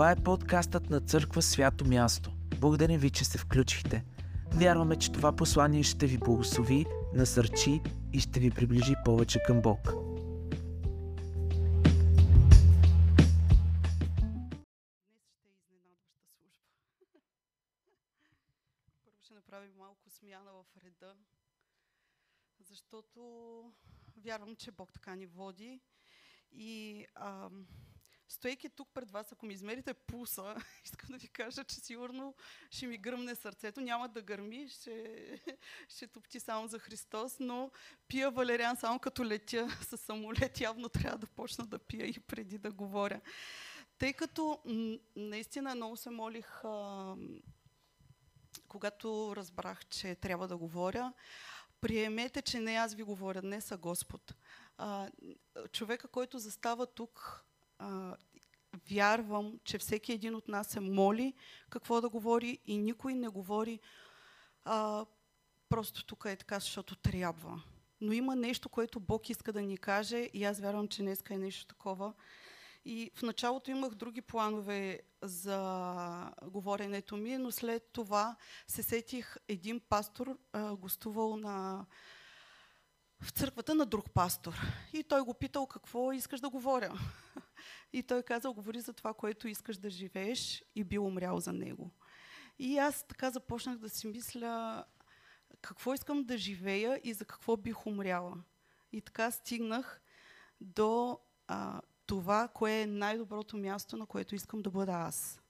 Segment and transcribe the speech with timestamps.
[0.00, 2.32] Това е подкастът на Църква Свято Място.
[2.60, 4.04] Благодарим ви, че се включихте.
[4.52, 7.80] Вярваме, че това послание ще ви благослови, насърчи
[8.12, 9.80] и ще ви приближи повече към Бог.
[9.82, 9.92] Днес
[15.64, 16.28] ще изненадваща
[16.98, 17.18] служба.
[19.04, 21.14] Първо ще направим малко смяна в реда,
[22.60, 23.20] защото
[24.16, 25.80] вярвам, че Бог така ни води.
[26.52, 27.66] И ам,
[28.30, 32.34] стоейки тук пред вас, ако ми измерите пулса, искам да ви кажа, че сигурно
[32.70, 33.80] ще ми гръмне сърцето.
[33.80, 35.40] Няма да гърми, ще,
[35.88, 37.70] ще топти само за Христос, но
[38.08, 40.60] пия валериан само като летя с самолет.
[40.60, 43.20] Явно трябва да почна да пия и преди да говоря.
[43.98, 44.60] Тъй като
[45.16, 47.14] наистина много се молих, а,
[48.68, 51.12] когато разбрах, че трябва да говоря,
[51.80, 54.34] приемете, че не аз ви говоря днес, а Господ.
[54.78, 55.10] А,
[55.72, 57.44] човека, който застава тук,
[57.80, 58.16] а,
[58.90, 61.34] вярвам, че всеки един от нас се моли
[61.70, 63.80] какво да говори и никой не говори
[64.64, 65.06] а,
[65.68, 67.62] просто тук е така, защото трябва.
[68.00, 71.38] Но има нещо, което Бог иска да ни каже и аз вярвам, че днеска е
[71.38, 72.12] нещо такова.
[72.84, 78.36] И в началото имах други планове за говоренето ми, но след това
[78.66, 81.86] се сетих един пастор, а, гостувал на,
[83.22, 84.60] в църквата на друг пастор.
[84.92, 86.98] И той го питал какво искаш да говоря.
[87.92, 91.90] И той казал, говори за това, което искаш да живееш и бил умрял за него.
[92.58, 94.84] И аз така започнах да си мисля
[95.62, 98.36] какво искам да живея и за какво бих умряла.
[98.92, 100.00] И така стигнах
[100.60, 105.40] до а, това, кое е най-доброто място, на което искам да бъда аз.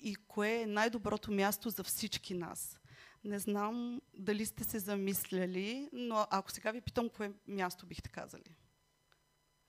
[0.00, 2.78] И кое е най-доброто място за всички нас.
[3.24, 8.56] Не знам дали сте се замисляли, но ако сега ви питам, кое място бихте казали?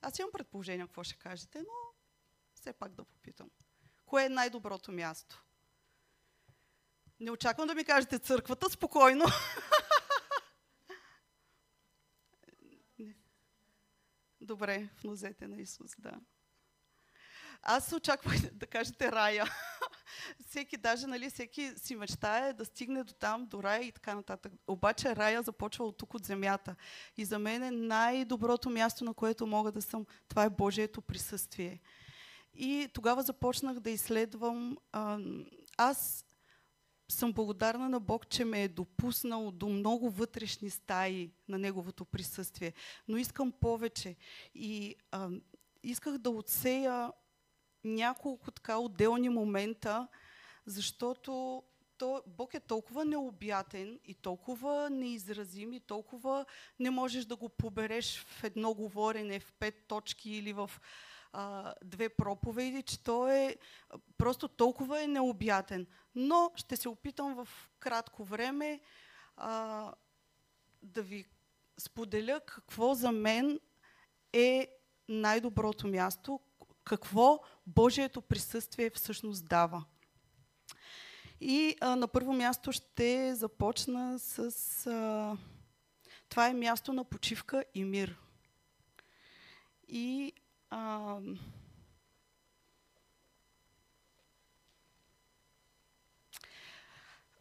[0.02, 1.94] Аз имам предположение какво ще кажете, но
[2.54, 3.50] все пак да попитам.
[4.06, 5.44] Кое е най-доброто място?
[7.20, 9.24] Не очаквам да ми кажете църквата, спокойно.
[14.40, 16.20] Добре, в нозете на Исус, да.
[17.62, 19.44] Аз очаквах да кажете рая.
[20.48, 24.52] всеки, даже, нали, всеки си мечтае да стигне до там, до рая и така нататък.
[24.66, 26.76] Обаче рая започва от тук, от земята.
[27.16, 31.80] И за мен е най-доброто място, на което мога да съм, това е Божието присъствие.
[32.54, 34.76] И тогава започнах да изследвам.
[35.76, 36.26] Аз
[37.08, 42.72] съм благодарна на Бог, че ме е допуснал до много вътрешни стаи на Неговото присъствие.
[43.08, 44.16] Но искам повече.
[44.54, 45.28] И а,
[45.82, 47.12] исках да отсея
[47.84, 50.08] няколко така отделни момента,
[50.66, 51.62] защото
[51.98, 56.46] то, Бог е толкова необятен и толкова неизразим и толкова
[56.80, 60.70] не можеш да го побереш в едно говорене, в пет точки или в
[61.32, 63.56] а, две проповеди, че той е
[64.18, 65.86] просто толкова е необятен.
[66.14, 67.48] Но ще се опитам в
[67.78, 68.80] кратко време
[69.36, 69.92] а,
[70.82, 71.26] да ви
[71.78, 73.60] споделя какво за мен
[74.32, 74.68] е
[75.08, 76.40] най-доброто място,
[76.84, 79.84] какво Божието присъствие всъщност дава.
[81.40, 84.40] И а, на първо място ще започна с...
[84.86, 85.36] А,
[86.28, 88.18] това е място на почивка и мир.
[89.88, 90.32] И
[90.70, 91.16] а,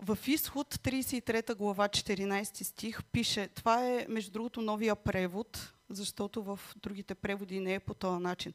[0.01, 6.59] в изход 33 глава 14 стих пише, това е между другото новия превод, защото в
[6.75, 8.53] другите преводи не е по този начин.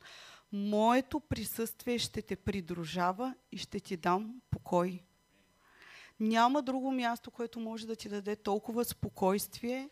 [0.52, 5.02] Моето присъствие ще те придружава и ще ти дам покой.
[6.20, 9.90] Няма друго място, което може да ти даде толкова спокойствие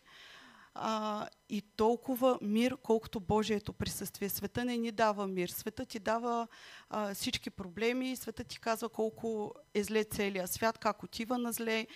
[0.75, 4.29] а, и толкова мир, колкото Божието присъствие.
[4.29, 5.49] Света не ни дава мир.
[5.49, 6.47] Света ти дава
[6.89, 11.87] а, всички проблеми, света ти казва колко е зле целият свят, как отива на зле,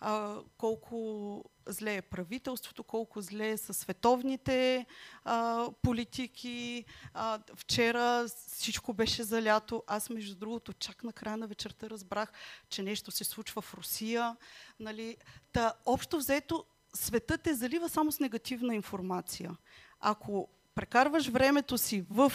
[0.00, 4.86] а, колко зле е правителството, колко зле със световните
[5.24, 6.84] а, политики.
[7.14, 9.82] А, вчера всичко беше залято.
[9.86, 12.32] Аз, между другото, чак на края на вечерта разбрах,
[12.68, 14.36] че нещо се случва в Русия.
[14.80, 15.16] Нали?
[15.52, 16.64] Та, общо взето,
[16.96, 19.56] светът те залива само с негативна информация.
[20.00, 22.32] Ако прекарваш времето си в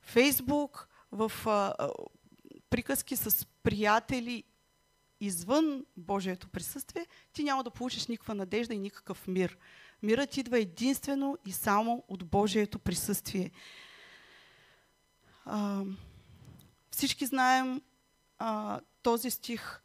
[0.00, 1.74] Фейсбук, в а,
[2.70, 4.44] приказки с приятели
[5.20, 9.58] извън Божието присъствие, ти няма да получиш никаква надежда и никакъв мир.
[10.02, 13.50] Мирът идва единствено и само от Божието присъствие.
[15.44, 15.84] А,
[16.90, 17.82] всички знаем
[18.38, 19.82] а, този стих.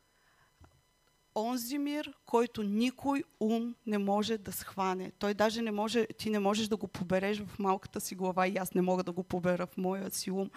[1.35, 5.11] Онзи мир, който никой ум не може да схване.
[5.19, 8.57] Той даже не може, ти не можеш да го побереш в малката си глава и
[8.57, 10.49] аз не мога да го побера в моя си ум.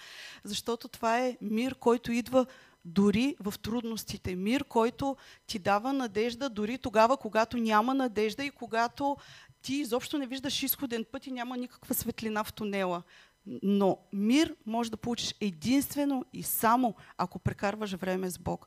[0.44, 2.46] Защото това е мир, който идва
[2.84, 4.36] дори в трудностите.
[4.36, 5.16] Мир, който
[5.46, 9.16] ти дава надежда дори тогава, когато няма надежда и когато
[9.62, 13.02] ти изобщо не виждаш изходен път и няма никаква светлина в тунела.
[13.46, 18.66] Но мир може да получиш единствено и само ако прекарваш време с Бог.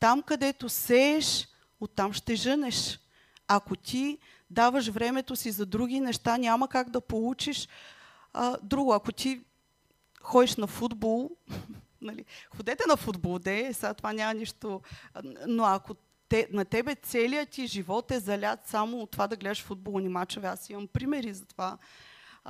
[0.00, 1.48] Там, където сееш,
[1.80, 3.00] оттам ще жънеш.
[3.48, 4.18] Ако ти
[4.50, 7.68] даваш времето си за други неща, няма как да получиш
[8.32, 8.92] а, друго.
[8.92, 9.40] Ако ти
[10.22, 11.30] ходиш на футбол,
[12.02, 12.24] нали,
[12.56, 14.80] ходете на футбол, де, сега това няма нищо.
[15.46, 15.94] Но ако
[16.28, 20.48] те, на тебе целият ти живот е залят само от това да гледаш футболни мачове,
[20.48, 21.78] аз имам примери за това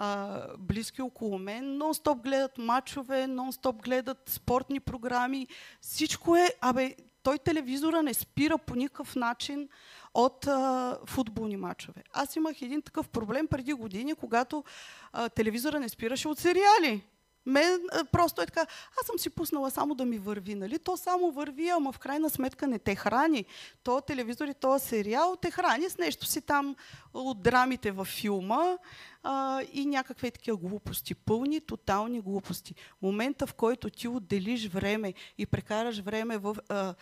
[0.00, 5.46] а, близки около мен, нон-стоп гледат мачове, нон-стоп гледат спортни програми.
[5.80, 9.68] Всичко е, абе, той телевизора не спира по никакъв начин
[10.14, 12.02] от а, футболни мачове.
[12.12, 14.64] Аз имах един такъв проблем преди години, когато
[15.12, 17.02] а, телевизора не спираше от сериали.
[17.46, 17.80] Мен
[18.12, 18.66] просто е така,
[19.00, 20.78] аз съм си пуснала само да ми върви, нали?
[20.78, 23.44] То само върви, ама в крайна сметка не те храни.
[23.82, 26.76] То телевизор и то сериал те храни с нещо си там
[27.14, 28.78] от драмите във филма
[29.22, 32.74] а, и някакви такива глупости, пълни, тотални глупости.
[33.02, 36.94] Момента, в който ти отделиш време и прекараш време в а,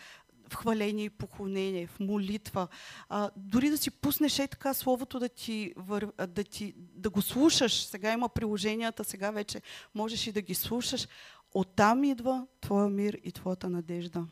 [0.49, 2.67] в хваление и поклонение, в молитва.
[3.09, 5.73] А, дори да си пуснеш е така словото да, ти,
[6.27, 7.83] да, ти, да го слушаш.
[7.83, 9.61] Сега има приложенията, сега вече
[9.95, 11.07] можеш и да ги слушаш.
[11.53, 14.25] Оттам идва твоя мир и твоята надежда.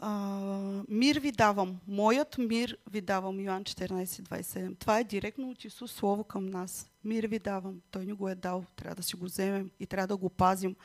[0.00, 1.80] А, мир ви давам.
[1.86, 3.40] Моят мир ви давам.
[3.40, 4.78] Йоан 14.27.
[4.78, 6.90] Това е директно от Исус Слово към нас.
[7.04, 7.80] Мир ви давам.
[7.90, 8.64] Той ни го е дал.
[8.76, 10.76] Трябва да си го вземем и трябва да го пазим.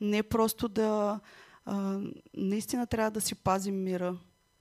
[0.00, 1.20] Не просто да...
[1.64, 2.00] А,
[2.34, 4.16] наистина трябва да си пазим мира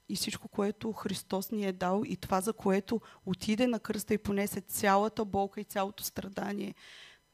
[0.09, 4.17] и всичко, което Христос ни е дал и това, за което отиде на кръста и
[4.17, 6.75] понесе цялата болка и цялото страдание.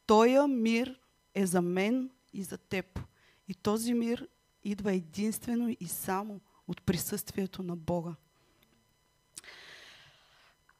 [0.05, 0.99] Тоя мир
[1.35, 2.99] е за мен и за теб.
[3.47, 4.27] И този мир
[4.63, 8.15] идва единствено и само от присъствието на Бога.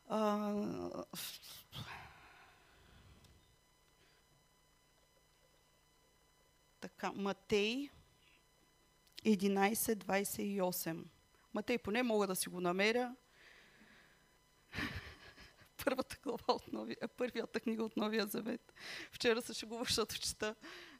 [0.07, 1.05] А,
[6.79, 7.89] така, Матей
[9.25, 11.03] 11.28.
[11.53, 13.15] Матей поне мога да си го намеря.
[15.85, 18.73] Първата глава от новия, първията книга от Новия Завет.
[19.11, 20.55] Вчера се шегувах, защото чета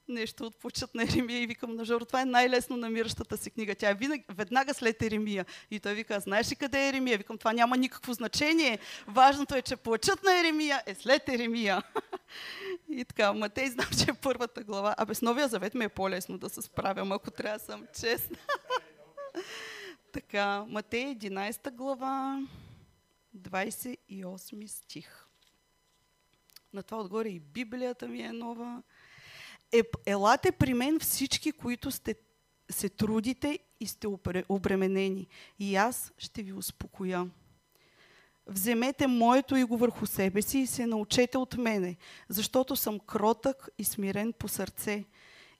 [0.08, 3.76] нещо от почет на Еремия и викам на Жоро, това е най-лесно намиращата си книга.
[3.76, 5.46] Тя е винаги, веднага след Еремия.
[5.72, 7.18] И той вика, знаеш ли къде е Еремия?
[7.18, 8.80] Викам, това няма никакво значение.
[9.08, 11.84] Важното е, че плачът на Еремия е след Еремия.
[12.90, 14.96] и така, Матей знам, че е първата глава.
[14.98, 18.38] А без Новия Завет ми е по-лесно да се справям, ако трябва съм честна.
[20.12, 22.42] така, Матей 11 глава,
[23.38, 25.26] 28 стих.
[26.74, 28.84] На това отгоре и Библията ми е нова
[29.72, 32.16] е, елате при мен всички, които сте,
[32.70, 34.08] се трудите и сте
[34.50, 35.28] обременени.
[35.60, 37.30] И аз ще ви успокоя.
[38.48, 41.98] Вземете моето и го върху себе си и се научете от мене,
[42.30, 45.06] защото съм кротък и смирен по сърце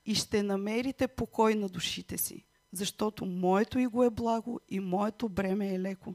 [0.06, 5.28] и ще намерите покой на душите си, защото моето и го е благо и моето
[5.28, 6.14] бреме е леко.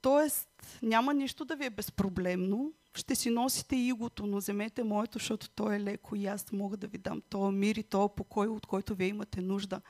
[0.00, 5.50] Тоест, няма нищо да ви е безпроблемно, ще си носите игото, но вземете моето, защото
[5.50, 8.66] то е леко и аз мога да ви дам този мир и този покой, от
[8.66, 9.80] който вие имате нужда.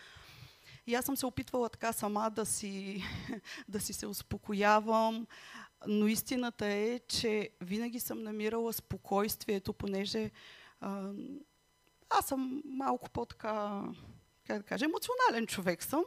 [0.86, 3.02] И аз съм се опитвала така сама да си,
[3.68, 5.26] да си се успокоявам,
[5.86, 10.30] но истината е, че винаги съм намирала спокойствието, понеже
[10.80, 11.10] а,
[12.10, 13.82] аз съм малко по-така,
[14.46, 16.04] как да кажа, емоционален човек съм.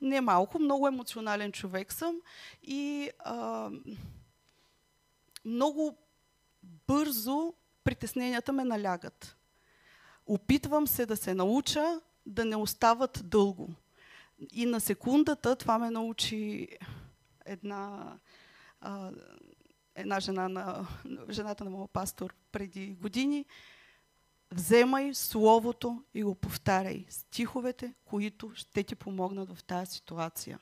[0.00, 2.20] Не малко, много емоционален човек съм
[2.62, 3.70] и а,
[5.44, 5.98] много
[6.62, 7.54] бързо
[7.84, 9.36] притесненията ме налягат.
[10.26, 13.70] Опитвам се да се науча да не остават дълго.
[14.52, 16.68] И на секундата това ме научи
[17.46, 18.12] една,
[18.80, 19.10] а,
[19.94, 20.88] една жена на,
[21.30, 23.44] жената на моят пастор преди години.
[24.50, 27.06] Вземай Словото и го повтаряй.
[27.08, 30.58] Стиховете, които ще ти помогнат в тази ситуация.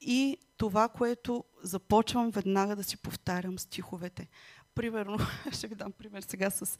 [0.00, 4.28] И това, което започвам веднага да си повтарям стиховете
[4.74, 5.18] примерно,
[5.52, 6.78] ще ви дам пример сега с...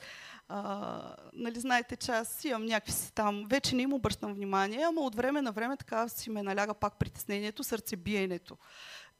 [0.48, 3.44] А, нали знаете, че аз имам някакви си там...
[3.48, 6.98] Вече не им обръщам внимание, ама от време на време така си ме наляга пак
[6.98, 8.56] притеснението, сърцебиенето.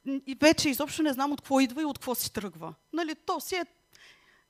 [0.06, 2.74] И вече изобщо не знам от какво идва и от какво си тръгва.
[2.92, 3.66] Нали, то си е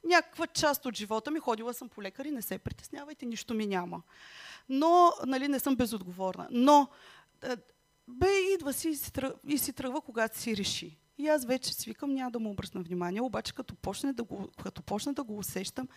[0.05, 1.41] някаква част от живота ми.
[1.41, 4.03] Ходила съм по лекари, не се притеснявайте, нищо ми няма.
[4.69, 6.49] Но, нали, не съм безотговорна.
[6.51, 6.89] Но
[7.43, 7.57] а,
[8.09, 8.89] бе, идва си
[9.47, 10.99] и си тръгва, когато си реши.
[11.19, 14.49] И аз вече си викам, няма да му обръщам внимание, обаче като почне да го,
[14.63, 15.89] като почне да го усещам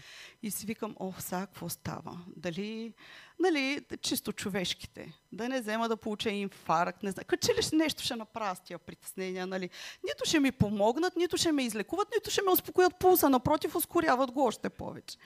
[0.44, 2.20] и си викам, о, сега какво става?
[2.36, 2.94] Дали,
[3.40, 8.16] нали, чисто човешките, да не взема да получа инфаркт, не знам, че ли нещо ще
[8.16, 9.70] направя с тия притеснения, нали?
[10.04, 14.32] Нито ще ми помогнат, нито ще ме излекуват, нито ще ме успокоят пулса, напротив, ускоряват
[14.32, 15.18] го още повече.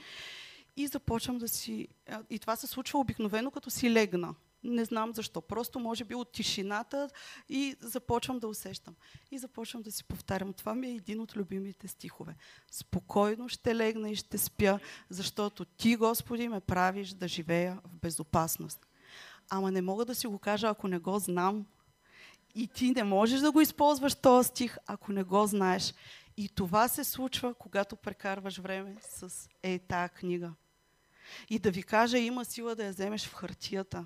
[0.77, 1.88] И започвам да си...
[2.29, 4.36] И това се случва обикновено, като си легна.
[4.63, 5.42] Не знам защо.
[5.42, 7.10] Просто може би от тишината
[7.50, 8.96] и започвам да усещам.
[9.32, 10.54] И започвам да си повтарям.
[10.54, 12.36] Това ми е един от любимите стихове.
[12.72, 18.88] Спокойно ще легна и ще спя, защото Ти, Господи, ме правиш да живея в безопасност.
[19.50, 21.66] Ама не мога да си го кажа, ако не го знам.
[22.56, 25.94] И ти не можеш да го използваш този стих, ако не го знаеш.
[26.38, 30.54] И това се случва, когато прекарваш време с е тая книга.
[31.50, 34.06] И да ви кажа, има сила да я вземеш в хартията.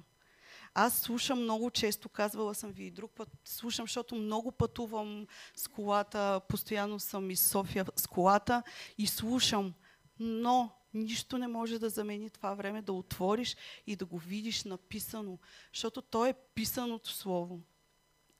[0.75, 5.67] Аз слушам много често, казвала съм ви и друг път, слушам, защото много пътувам с
[5.67, 8.63] колата, постоянно съм из София с колата
[8.97, 9.73] и слушам,
[10.19, 13.55] но нищо не може да замени това време да отвориш
[13.87, 15.37] и да го видиш написано,
[15.73, 17.59] защото то е писаното слово.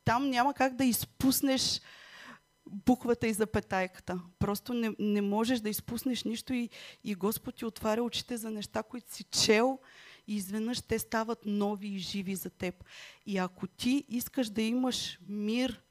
[0.05, 1.81] Там няма как да изпуснеш
[2.65, 4.19] буквата и запетайката.
[4.39, 6.69] Просто не, не можеш да изпуснеш нищо и,
[7.03, 9.79] и Господ ти отваря очите за неща, които си чел
[10.27, 12.83] и изведнъж те стават нови и живи за теб.
[13.25, 15.81] И ако ти искаш да имаш мир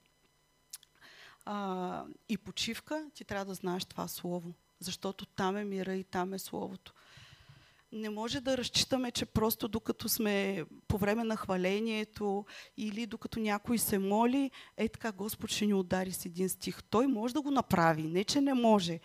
[1.44, 4.52] а, и почивка, ти трябва да знаеш това слово.
[4.80, 6.94] Защото там е мира и там е словото.
[7.92, 12.46] Не може да разчитаме, че просто докато сме по време на хвалението
[12.76, 16.82] или докато някой се моли, е така Господ ще ни удари с един стих.
[16.82, 19.00] Той може да го направи, не че не може.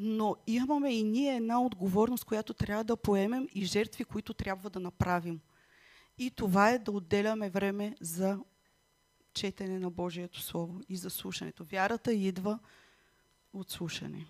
[0.00, 4.80] Но имаме и ние една отговорност, която трябва да поемем и жертви, които трябва да
[4.80, 5.40] направим.
[6.18, 8.38] И това е да отделяме време за
[9.34, 11.64] четене на Божието Слово и за слушането.
[11.64, 12.58] Вярата идва
[13.52, 14.26] от слушане.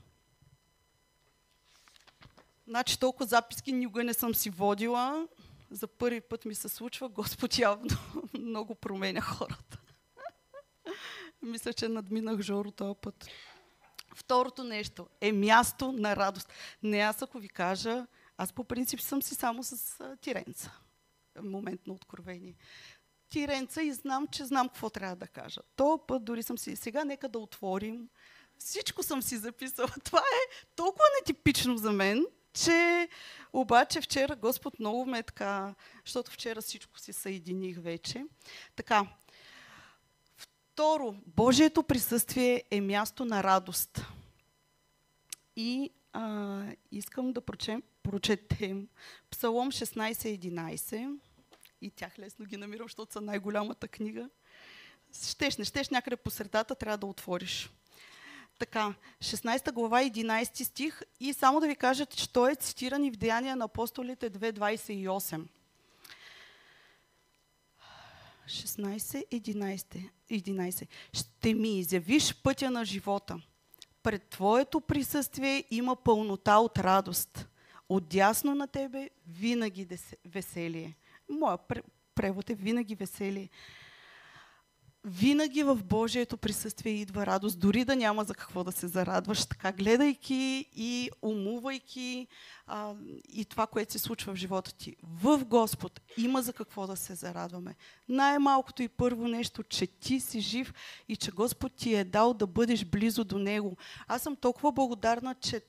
[2.67, 5.29] Значи толкова записки никога не съм си водила.
[5.71, 7.09] За първи път ми се случва.
[7.09, 7.91] Господ явно
[8.39, 9.81] много променя хората.
[11.43, 13.29] Мисля, че надминах Жоро този път.
[14.19, 16.53] Второто нещо е място на радост.
[16.83, 18.07] Не аз ако ви кажа,
[18.37, 20.73] аз по принцип съм си само с тиренца.
[21.43, 22.55] Момент на откровение.
[23.29, 25.61] Тиренца и знам, че знам какво трябва да кажа.
[25.77, 26.77] То път дори съм си...
[26.77, 28.09] Сега нека да отворим.
[28.59, 29.89] Всичко съм си записала.
[30.05, 33.09] Това е толкова нетипично за мен, че
[33.53, 38.25] обаче вчера Господ много ме е така, защото вчера всичко си съединих вече.
[38.77, 39.07] Така,
[40.79, 44.07] Второ, Божието присъствие е място на радост.
[45.57, 48.89] И а, искам да прочем, прочетем
[49.31, 51.19] Псалом 16.11
[51.81, 54.31] и тях лесно ги намирам, защото са най-голямата книга.
[55.29, 57.71] Щеш, не щеш някъде по средата, трябва да отвориш.
[58.59, 63.11] Така, 16 глава, 11 стих и само да ви кажа, че той е цитиран и
[63.11, 65.45] в Деяния на апостолите 2.28.
[68.49, 70.87] 16, 11, 11.
[71.13, 73.41] Ще ми изявиш пътя на живота.
[74.03, 77.49] Пред Твоето присъствие има пълнота от радост.
[77.89, 79.89] Отдясно на Тебе винаги
[80.25, 80.97] веселие.
[81.29, 81.59] Моя
[82.15, 83.49] превод е винаги веселие
[85.09, 89.73] винаги в Божието присъствие идва радост, дори да няма за какво да се зарадваш, така
[89.73, 92.27] гледайки и умувайки
[92.67, 92.95] а,
[93.29, 94.97] и това, което се случва в живота ти.
[95.03, 97.75] В Господ има за какво да се зарадваме.
[98.09, 100.75] Най-малкото и първо нещо, че ти си жив
[101.09, 103.77] и че Господ ти е дал да бъдеш близо до Него.
[104.09, 105.63] Аз съм толкова благодарна, че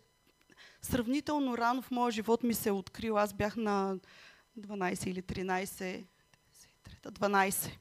[0.81, 3.17] сравнително рано в моя живот ми се е открил.
[3.17, 3.97] Аз бях на
[4.59, 6.05] 12 или 13,
[7.05, 7.71] 12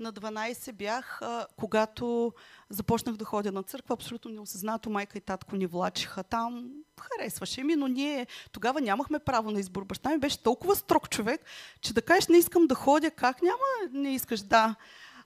[0.00, 1.20] на 12 бях,
[1.56, 2.32] когато
[2.70, 6.70] започнах да ходя на църква, абсолютно неосъзнато майка и татко ни влачиха там.
[7.00, 9.84] Харесваше ми, но ние тогава нямахме право на избор.
[9.84, 11.40] Баща ми беше толкова строг човек,
[11.80, 14.74] че да кажеш не искам да ходя, как няма, не искаш, да.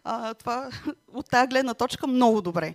[0.04, 0.70] А, това
[1.14, 2.74] от тази гледна точка много добре.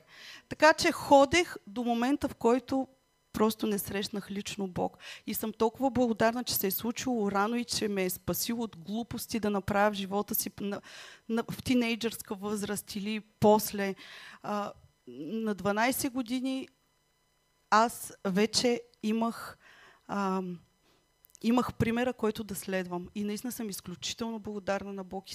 [0.49, 2.87] Така че ходех до момента, в който
[3.33, 4.97] просто не срещнах лично Бог.
[5.27, 8.77] И съм толкова благодарна, че се е случило рано и че ме е спасил от
[8.77, 10.81] глупости да направя живота си на,
[11.29, 13.95] на, в тинейджърска възраст или после.
[14.41, 14.71] А,
[15.07, 16.67] на 12 години
[17.69, 19.57] аз вече имах,
[20.07, 20.41] а,
[21.41, 23.07] имах примера, който да следвам.
[23.15, 25.25] И наистина съм изключително благодарна на Бог.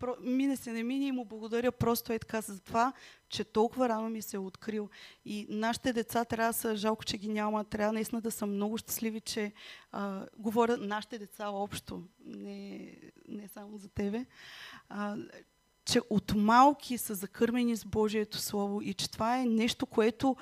[0.00, 2.92] Про, мине се не мине и му благодаря просто е така за това,
[3.28, 4.88] че толкова рано ми се е открил.
[5.24, 8.78] И нашите деца трябва да са, жалко, че ги няма, трябва наистина да са много
[8.78, 9.52] щастливи, че
[9.92, 12.96] а, говоря нашите деца общо, не,
[13.28, 14.26] не само за тебе,
[14.88, 15.16] а,
[15.84, 20.36] че от малки са закърмени с Божието Слово и че това е нещо, което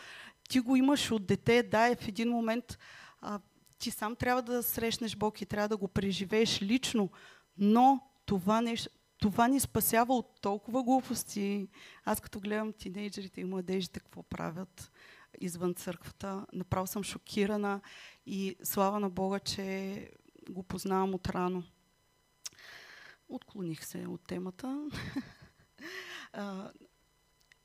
[0.49, 2.79] ти го имаш от дете, да, е в един момент
[3.21, 3.41] а,
[3.79, 7.11] ти сам трябва да срещнеш Бог и трябва да го преживееш лично,
[7.59, 8.91] но това, нещо,
[9.23, 11.69] това ни спасява от толкова глупости.
[12.05, 14.93] Аз като гледам тинейджерите и младежите какво правят
[15.41, 17.81] извън църквата, направо съм шокирана
[18.27, 20.11] и слава на Бога, че
[20.51, 21.63] го познавам от рано.
[23.29, 24.89] Отклоних се от темата.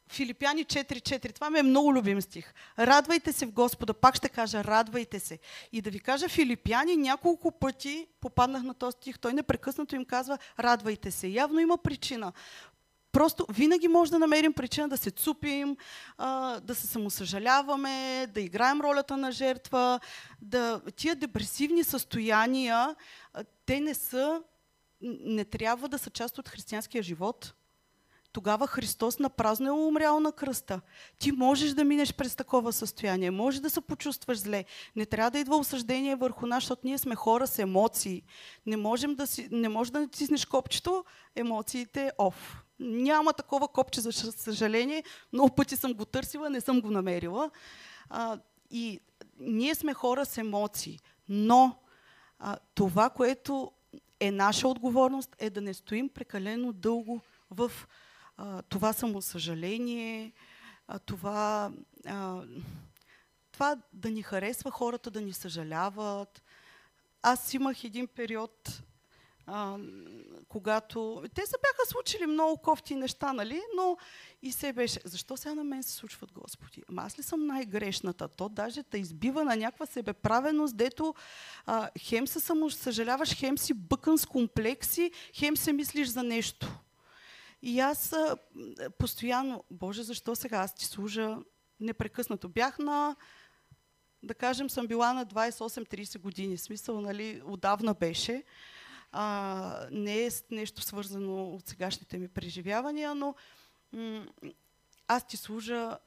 [0.10, 1.36] Филипяни 4.4.
[1.36, 2.54] Това ми е много любим стих.
[2.80, 3.94] Радвайте се в Господа.
[3.94, 5.40] Пак ще кажа, радвайте се.
[5.72, 9.20] И да ви кажа, Филипяни няколко пъти попаднах на този стих.
[9.20, 11.28] Той непрекъснато им казва, радвайте се.
[11.28, 12.34] Явно има причина.
[13.12, 15.78] Просто винаги може да намерим причина да се цупим,
[16.62, 20.00] да се самосъжаляваме, да играем ролята на жертва.
[20.42, 20.82] Да...
[20.96, 22.96] Тия депресивни състояния,
[23.66, 24.42] те не са,
[25.02, 27.54] не трябва да са част от християнския живот
[28.38, 30.82] тогава Христос на празно е умрял на кръста.
[31.20, 34.66] Ти можеш да минеш през такова състояние, можеш да се почувстваш зле.
[34.96, 38.24] Не трябва да идва осъждение върху нас, защото ние сме хора с емоции.
[38.66, 42.64] Не, можем да си, не можеш да натиснеш копчето, емоциите оф.
[42.80, 45.04] Няма такова копче, за съжаление.
[45.34, 47.52] Много пъти съм го търсила, не съм го намерила.
[48.10, 48.40] А,
[48.72, 49.00] и
[49.40, 51.00] ние сме хора с емоции.
[51.30, 51.76] Но
[52.40, 53.72] а, това, което
[54.20, 57.72] е наша отговорност, е да не стоим прекалено дълго в
[58.70, 60.34] това самосъжаление,
[60.88, 61.72] а, това,
[63.52, 66.44] това да ни харесва хората, да ни съжаляват.
[67.22, 68.82] Аз имах един период,
[70.48, 71.24] когато...
[71.34, 73.62] Те се бяха случили много кофти неща, нали?
[73.76, 73.98] Но
[74.42, 75.00] и се беше...
[75.06, 76.84] Защо сега на мен се случват, Господи?
[76.90, 78.28] Ама аз ли съм най-грешната?
[78.28, 81.16] То даже те избива на някаква себеправеност, дето
[81.66, 86.80] а, хем се самосъжаляваш, хем си бъкън с комплекси, хем се мислиш за нещо.
[87.62, 88.16] И аз
[88.98, 91.38] постоянно, Боже, защо сега аз ти служа
[91.80, 92.50] непрекъснато?
[92.50, 93.16] Бях на,
[94.24, 96.58] да кажем, съм била на 28-30 години.
[96.58, 98.44] Смисъл, нали, отдавна беше.
[99.12, 103.36] А, не е нещо свързано от сегашните ми преживявания, но
[105.08, 105.98] аз ти служа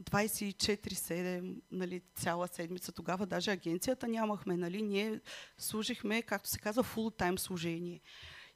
[0.00, 2.92] 24-7, нали, цяла седмица.
[2.92, 4.56] Тогава даже агенцията нямахме.
[4.56, 5.20] Нали, ние
[5.58, 8.00] служихме, както се казва, фул-тайм служение.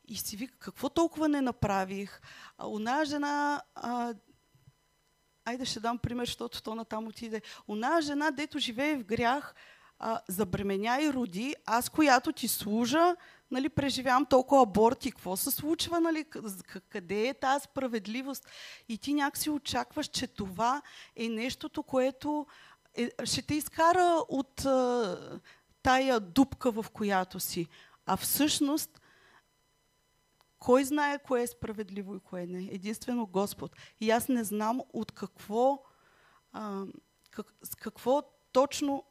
[0.08, 2.20] И си вика, какво толкова не направих?
[2.58, 4.14] А, она жена, а,
[5.44, 7.42] айде ще дам пример, защото то натам отиде.
[7.68, 9.54] Она жена, дето живее в грях,
[9.98, 13.16] а, забременя и роди, аз, която ти служа,
[13.50, 16.24] нали, преживявам толкова аборти, какво се случва, нали,
[16.88, 18.46] къде е тази справедливост?
[18.88, 20.82] И ти някакси очакваш, че това
[21.16, 22.46] е нещото, което
[22.94, 25.40] е, ще те изкара от а,
[25.82, 27.66] тая дупка, в която си.
[28.06, 29.00] А всъщност
[30.58, 32.68] кой знае кое е справедливо и кое не?
[32.72, 33.76] Единствено Господ.
[34.00, 35.82] И аз не знам от какво,
[36.52, 36.84] а,
[37.30, 39.04] как, с какво точно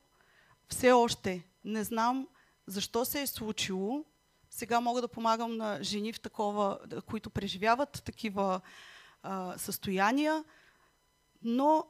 [0.69, 1.47] все още.
[1.63, 2.27] Не знам
[2.67, 4.05] защо се е случило.
[4.49, 8.61] Сега мога да помагам на жени в такова, които преживяват такива
[9.23, 10.43] а, състояния,
[11.43, 11.85] но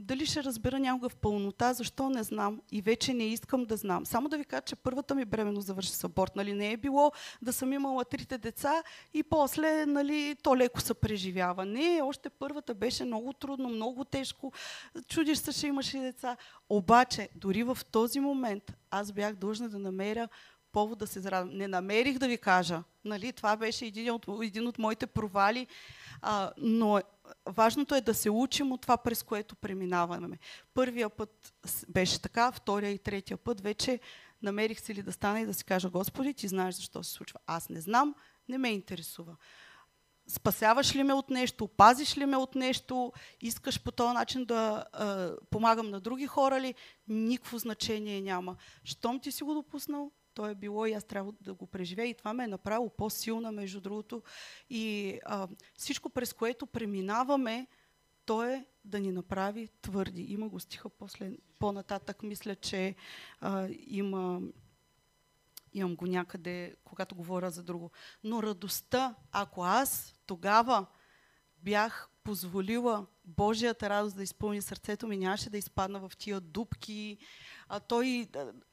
[0.00, 4.06] дали ще разбера някога в пълнота, защо не знам и вече не искам да знам.
[4.06, 6.36] Само да ви кажа, че първата ми бременно завърши с аборт.
[6.36, 6.52] Нали?
[6.52, 8.82] Не е било да съм имала трите деца
[9.14, 11.66] и после нали, то леко се преживява.
[11.66, 14.52] Не, още първата беше много трудно, много тежко.
[15.08, 16.36] Чудиш се, ще имаш и деца.
[16.68, 20.28] Обаче, дори в този момент аз бях дължна да намеря
[20.72, 21.56] повод да се зарадвам.
[21.56, 22.82] Не намерих да ви кажа.
[23.04, 23.32] Нали?
[23.32, 25.66] Това беше един от, един от моите провали.
[26.22, 27.00] А, но
[27.48, 30.38] важното е да се учим от това, през което преминаваме.
[30.74, 31.54] Първия път
[31.88, 34.00] беше така, втория и третия път вече
[34.42, 37.38] намерих си ли да стана и да си кажа, Господи, ти знаеш защо се случва.
[37.46, 38.14] Аз не знам,
[38.48, 39.36] не ме интересува.
[40.28, 44.84] Спасяваш ли ме от нещо, пазиш ли ме от нещо, искаш по този начин да
[44.94, 45.04] е,
[45.50, 46.74] помагам на други хора ли,
[47.08, 48.56] никакво значение няма.
[48.84, 52.08] Щом ти си го допуснал, то е било и аз трябва да го преживея.
[52.08, 54.22] И това ме е направило по-силна, между другото.
[54.70, 57.66] И а, всичко, през което преминаваме,
[58.26, 60.22] то е да ни направи твърди.
[60.22, 62.22] Има го стиха после, по-нататък.
[62.22, 62.94] Мисля, че
[63.40, 64.40] а, има,
[65.72, 67.90] имам го някъде, когато говоря за друго.
[68.24, 70.86] Но радостта, ако аз тогава
[71.58, 77.18] бях позволила Божията радост да изпълни сърцето ми, нямаше да изпадна в тия дупки.
[77.72, 78.28] А той,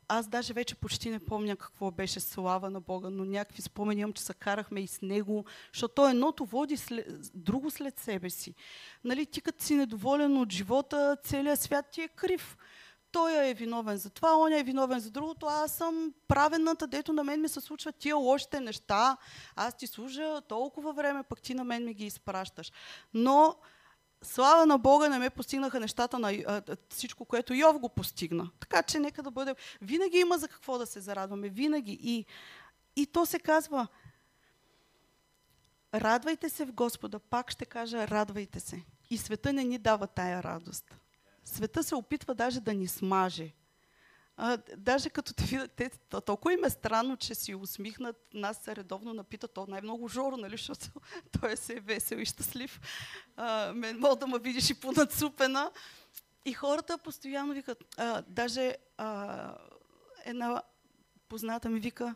[0.07, 4.13] аз даже вече почти не помня какво беше слава на Бога, но някакви спомени имам,
[4.13, 8.55] че се карахме и с него, защото едното води след, друго след себе си.
[9.03, 12.57] Нали, ти като си недоволен от живота, целият свят ти е крив
[13.11, 17.23] той е виновен за това, он е виновен за другото, аз съм правената, дето на
[17.23, 19.17] мен ми се случват тия лошите неща,
[19.55, 22.71] аз ти служа толкова време, пък ти на мен ми ги изпращаш.
[23.13, 23.55] Но
[24.21, 28.49] слава на Бога не ме постигнаха нещата на всичко, което Йов го постигна.
[28.59, 29.55] Така че нека да бъде...
[29.81, 31.99] Винаги има за какво да се зарадваме, винаги.
[32.01, 32.25] И,
[32.95, 33.87] и то се казва,
[35.93, 38.83] радвайте се в Господа, пак ще кажа, радвайте се.
[39.09, 40.95] И света не ни дава тая радост.
[41.45, 43.53] Света се опитва даже да ни смаже.
[44.39, 45.89] А, даже като те видят, те,
[46.25, 50.51] толкова им е странно, че си усмихнат, нас се редовно напитат, то най-много Жоро, нали,
[50.51, 50.85] защото
[51.39, 52.81] той е се весел и щастлив.
[53.35, 55.71] А, мен мога да ме видиш и понацупена.
[56.45, 59.57] И хората постоянно викат, а, даже а,
[60.25, 60.61] една
[61.29, 62.15] позната ми вика,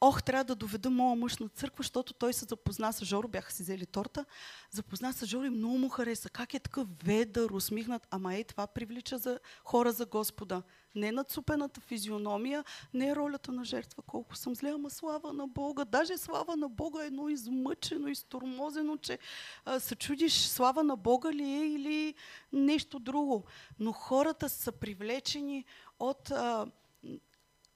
[0.00, 3.52] ох, трябва да доведа моя мъж на църква, защото той се запозна с Жоро, бяха
[3.52, 4.24] си взели торта,
[4.70, 6.30] запозна с Жоро и много му хареса.
[6.30, 10.62] Как е такъв ведър, усмихнат, ама е, това привлича за хора за Господа.
[10.94, 15.84] Не нацупената физиономия, не е ролята на жертва, колко съм зле, ама слава на Бога.
[15.84, 19.18] Даже слава на Бога е едно измъчено, изтормозено, че
[19.64, 22.14] а, се чудиш слава на Бога ли е или
[22.52, 23.44] нещо друго.
[23.78, 25.64] Но хората са привлечени
[25.98, 26.66] от, а,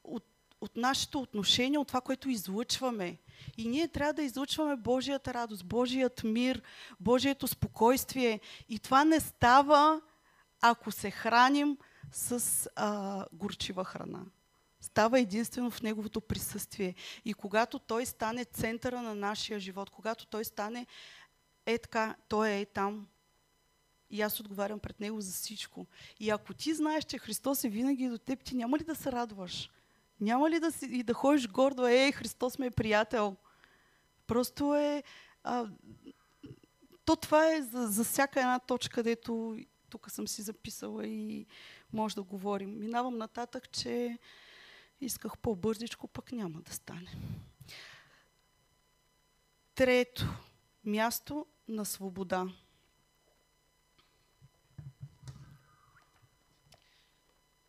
[0.05, 0.25] от
[0.61, 3.19] от нашето отношение, от това, което излъчваме.
[3.57, 6.63] И ние трябва да излъчваме Божията радост, Божият мир,
[7.01, 8.41] Божието спокойствие.
[8.69, 10.01] И това не става,
[10.61, 11.77] ако се храним
[12.13, 14.25] с а, горчива храна.
[14.81, 16.95] Става единствено в Неговото присъствие.
[17.25, 20.87] И когато Той стане центъра на нашия живот, когато Той стане
[21.67, 23.07] е така, Той е там,
[24.11, 25.87] и аз отговарям пред Него за всичко.
[26.21, 29.13] И ако ти знаеш, че Христос е винаги до теб, ти няма ли да се
[29.13, 29.71] радваш?
[30.21, 33.37] Няма ли да, си, и да ходиш гордо, ей, Христос ме е приятел?
[34.27, 35.03] Просто е...
[35.45, 35.67] А,
[37.05, 39.57] то това е за, за всяка една точка, дето
[39.91, 41.47] тук съм си записала и
[41.93, 42.79] може да говорим.
[42.79, 44.19] Минавам нататък, че
[45.01, 47.15] исках по-бързичко, пък няма да стане.
[49.75, 50.29] Трето.
[50.85, 52.47] Място на свобода.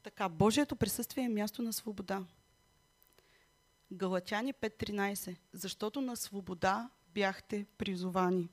[0.04, 2.24] Така, Божието присъствие е място на свобода.
[3.92, 5.38] Галатяни 5.13.
[5.54, 8.50] Защото на свобода бяхте призовани.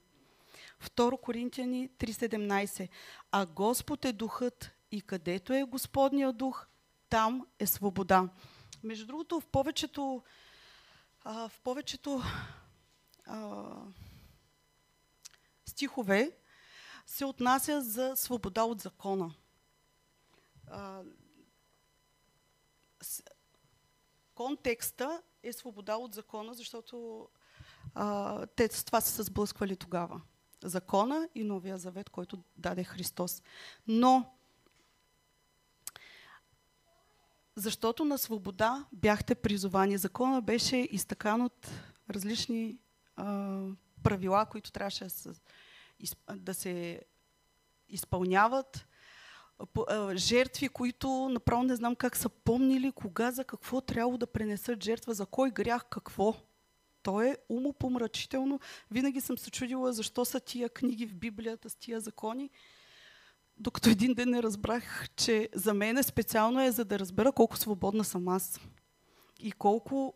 [0.82, 2.88] 2 Коринтияни 3.17.
[3.30, 6.66] А Господ е духът и където е Господния дух,
[7.08, 8.28] там е свобода.
[8.84, 10.22] Между другото, в повечето,
[11.24, 12.22] а, в повечето
[13.26, 13.64] а,
[15.66, 16.36] стихове
[17.06, 19.34] се отнася за свобода от закона.
[20.66, 21.02] А,
[24.34, 27.28] контекста е свобода от закона, защото
[27.94, 30.20] а, те с това са се сблъсквали тогава.
[30.64, 33.42] Закона и Новия завет, който даде Христос.
[33.86, 34.35] Но,
[37.56, 39.98] защото на свобода бяхте призовани.
[39.98, 41.70] Закона беше изтъкан от
[42.10, 42.78] различни
[43.16, 43.58] а,
[44.02, 45.30] правила, които трябваше да се,
[46.36, 47.00] да се
[47.88, 48.86] изпълняват
[50.14, 55.14] жертви, които направо не знам как са помнили, кога, за какво трябва да пренесат жертва,
[55.14, 56.34] за кой грях, какво.
[57.02, 58.60] То е умопомрачително.
[58.90, 62.50] Винаги съм се чудила защо са тия книги в Библията с тия закони.
[63.58, 68.04] Докато един ден не разбрах, че за мен специално е за да разбера колко свободна
[68.04, 68.60] съм аз.
[69.40, 70.14] И колко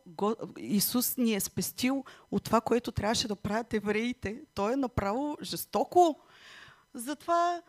[0.58, 4.42] Исус ни е спестил от това, което трябваше да правят евреите.
[4.54, 6.20] Той е направо жестоко.
[6.94, 7.62] Затова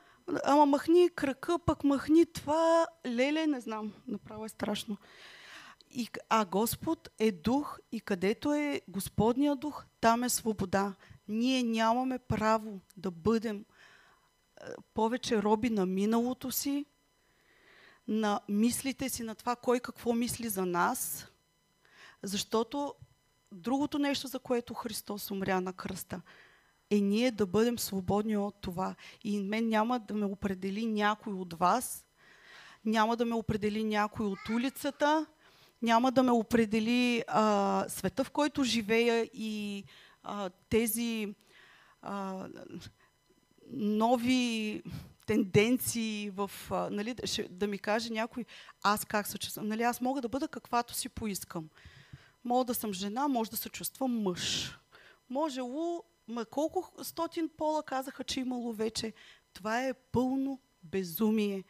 [0.43, 4.97] ама махни крака, пък махни това, леле, не знам, направо е страшно.
[5.91, 10.93] И, а Господ е дух и където е Господния дух, там е свобода.
[11.27, 13.65] Ние нямаме право да бъдем
[14.93, 16.85] повече роби на миналото си,
[18.07, 21.27] на мислите си, на това кой какво мисли за нас,
[22.23, 22.93] защото
[23.51, 26.21] другото нещо, за което Христос умря на кръста–
[26.91, 28.95] е ние да бъдем свободни от това.
[29.23, 32.05] И мен няма да ме определи някой от вас,
[32.85, 35.25] няма да ме определи някой от улицата,
[35.81, 39.83] няма да ме определи а, света, в който живея и
[40.23, 41.35] а, тези
[42.01, 42.47] а,
[43.73, 44.83] нови
[45.25, 48.45] тенденции в, а, нали, ще, да ми каже някой,
[48.83, 49.67] аз как се чувствам.
[49.67, 51.69] Нали, аз мога да бъда каквато си поискам.
[52.43, 54.75] Мога да съм жена, може да се чувствам мъж.
[55.29, 59.13] Може лу Ма колко стотин пола казаха, че имало вече.
[59.53, 61.63] Това е пълно безумие.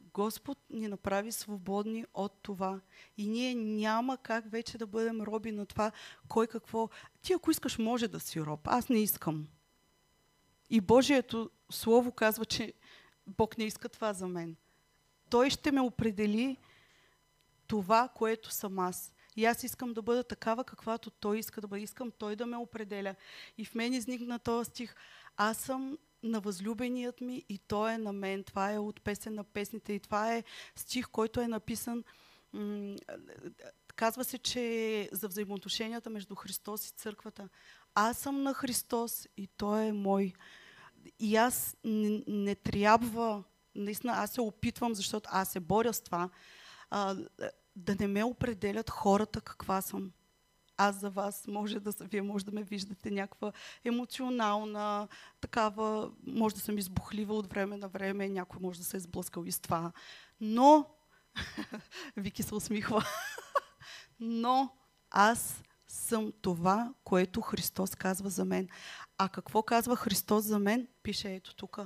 [0.00, 2.80] Господ ни направи свободни от това.
[3.16, 5.92] И ние няма как вече да бъдем роби на това,
[6.28, 6.88] кой какво.
[7.22, 8.60] Ти ако искаш, може да си роб.
[8.64, 9.46] Аз не искам.
[10.70, 12.72] И Божието Слово казва, че
[13.26, 14.56] Бог не иска това за мен.
[15.30, 16.56] Той ще ме определи
[17.66, 19.12] това, което съм аз.
[19.36, 21.82] И аз искам да бъда такава, каквато той иска да бъде.
[21.82, 23.14] Искам той да ме определя.
[23.58, 24.94] И в мен изникна този стих.
[25.36, 28.44] Аз съм на възлюбеният ми и той е на мен.
[28.44, 30.44] Това е от песен на песните и това е
[30.76, 32.04] стих, който е написан.
[33.96, 37.48] казва се, че за взаимоотношенията между Христос и църквата.
[37.94, 40.32] Аз съм на Христос и той е мой.
[41.18, 46.30] И аз не, не трябва, наистина аз се опитвам, защото аз се боря с това,
[46.90, 47.16] а,
[47.76, 50.12] да не ме определят хората каква съм.
[50.76, 53.52] Аз за вас може да, вие може да ме виждате някаква
[53.84, 55.08] емоционална,
[55.40, 59.44] такава, може да съм избухлива от време на време, някой може да се е сблъскал
[59.44, 59.92] и с това.
[60.40, 60.86] Но,
[62.16, 63.04] Вики се усмихва,
[64.20, 64.70] но
[65.10, 68.68] аз съм това, което Христос казва за мен.
[69.18, 70.88] А какво казва Христос за мен?
[71.02, 71.78] Пише ето тук.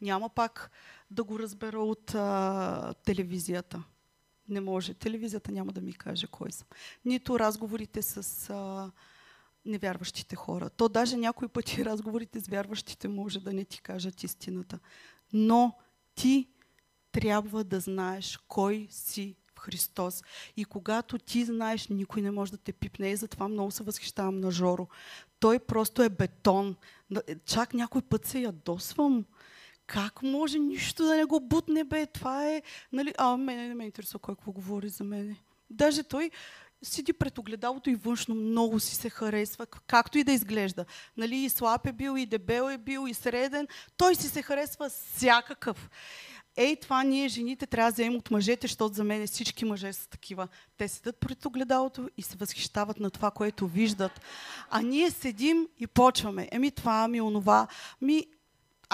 [0.00, 0.70] Няма пак
[1.10, 3.82] да го разбера от а, телевизията.
[4.48, 4.94] Не може.
[4.94, 6.68] Телевизията няма да ми каже кой съм.
[7.04, 8.90] Нито разговорите с а,
[9.64, 10.70] невярващите хора.
[10.70, 14.78] То даже някои пъти разговорите с вярващите може да не ти кажат истината.
[15.32, 15.78] Но
[16.14, 16.48] ти
[17.12, 20.22] трябва да знаеш кой си Христос.
[20.56, 23.10] И когато ти знаеш, никой не може да те пипне.
[23.10, 24.88] И затова много се възхищавам на Жоро.
[25.40, 26.76] Той просто е бетон.
[27.46, 29.24] Чак някой път се ядосвам
[29.86, 32.06] как може нищо да не го бутне, бе?
[32.06, 32.62] Това е...
[32.92, 33.14] Нали?
[33.18, 35.36] А, мене не ме интересува кой какво говори за мене.
[35.70, 36.30] Даже той
[36.82, 40.84] седи пред огледалото и външно много си се харесва, както и да изглежда.
[41.16, 43.68] Нали, и слаб е бил, и дебел е бил, и среден.
[43.96, 45.90] Той си се харесва всякакъв.
[46.56, 50.08] Ей, това ние жените трябва да вземем от мъжете, защото за мен всички мъже са
[50.08, 50.48] такива.
[50.78, 54.20] Те седят пред огледалото и се възхищават на това, което виждат.
[54.70, 56.48] А ние седим и почваме.
[56.52, 57.66] Еми това, ми онова.
[58.00, 58.26] Ми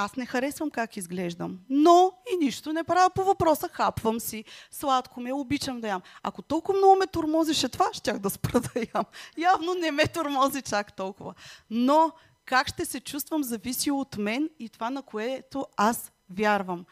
[0.01, 5.21] аз не харесвам как изглеждам, но и нищо не правя по въпроса, хапвам си, сладко
[5.21, 6.03] ме, обичам да ям.
[6.23, 9.05] Ако толкова много ме тормозише това, щях да спра да ям.
[9.39, 11.35] Явно не ме тормози чак толкова.
[11.71, 12.13] Но
[12.45, 16.85] как ще се чувствам зависи от мен и това, на което аз вярвам.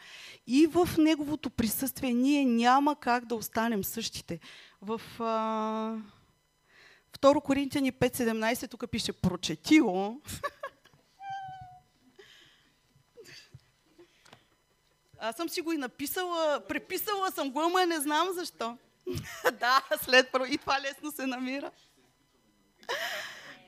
[0.47, 4.39] И в неговото присъствие ние няма как да останем същите.
[4.81, 5.97] В а...
[7.19, 10.17] 2 Коринтияни 5.17 тук пише прочетило.
[15.19, 18.77] Аз съм си го и написала, преписала съм го, ама не знам защо.
[19.59, 20.45] да, след първо.
[20.45, 21.71] И това лесно се намира.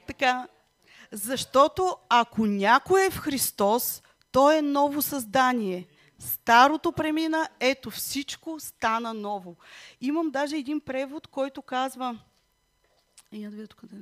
[0.07, 0.47] така.
[1.11, 5.87] Защото ако някой е в Христос, той е ново създание.
[6.19, 9.57] Старото премина, ето всичко стана ново.
[10.01, 12.19] Имам даже един превод, който казва...
[13.31, 13.95] Я да видя тук да...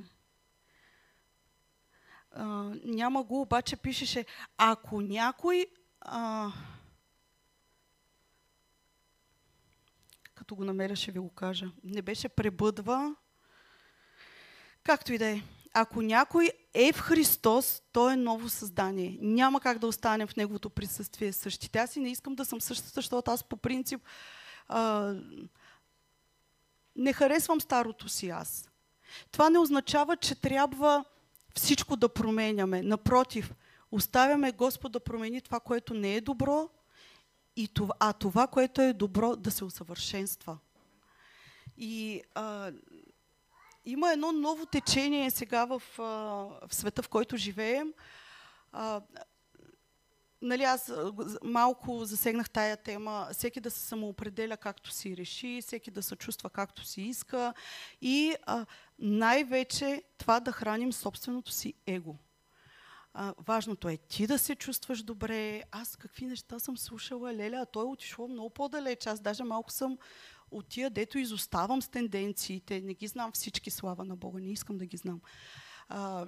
[2.38, 5.66] Uh, няма го, обаче пишеше, ако някой...
[6.06, 6.52] Uh,
[10.34, 11.70] като го намеря, ще ви го кажа.
[11.84, 13.14] Не беше пребъдва.
[14.82, 15.42] Както и да е.
[15.74, 19.18] Ако някой е в Христос, той е ново създание.
[19.20, 21.78] Няма как да остане в неговото присъствие същите.
[21.78, 24.00] Аз и не искам да съм същата, защото аз по принцип
[24.68, 25.14] а,
[26.96, 28.70] не харесвам старото си аз.
[29.30, 31.04] Това не означава, че трябва
[31.54, 32.82] всичко да променяме.
[32.82, 33.52] Напротив,
[33.92, 36.68] оставяме Господ да промени това, което не е добро
[37.56, 40.58] и това, а това, което е добро, да се усъвършенства.
[41.76, 42.72] И а,
[43.90, 47.92] има едно ново течение сега в, в света, в който живеем.
[48.72, 49.00] А,
[50.42, 50.92] нали, аз
[51.42, 56.50] малко засегнах тая тема, всеки да се самоопределя както си реши, всеки да се чувства
[56.50, 57.54] както си иска
[58.00, 58.34] и
[58.98, 62.16] най-вече това да храним собственото си его.
[63.14, 65.62] А, важното е ти да се чувстваш добре.
[65.70, 69.06] Аз какви неща съм слушала, Леля, а той е отишло много по-далеч.
[69.06, 69.98] Аз даже малко съм
[70.50, 72.80] от тия, дето изоставам с тенденциите.
[72.80, 75.20] Не ги знам всички, слава на Бога, не искам да ги знам.
[75.88, 76.26] А,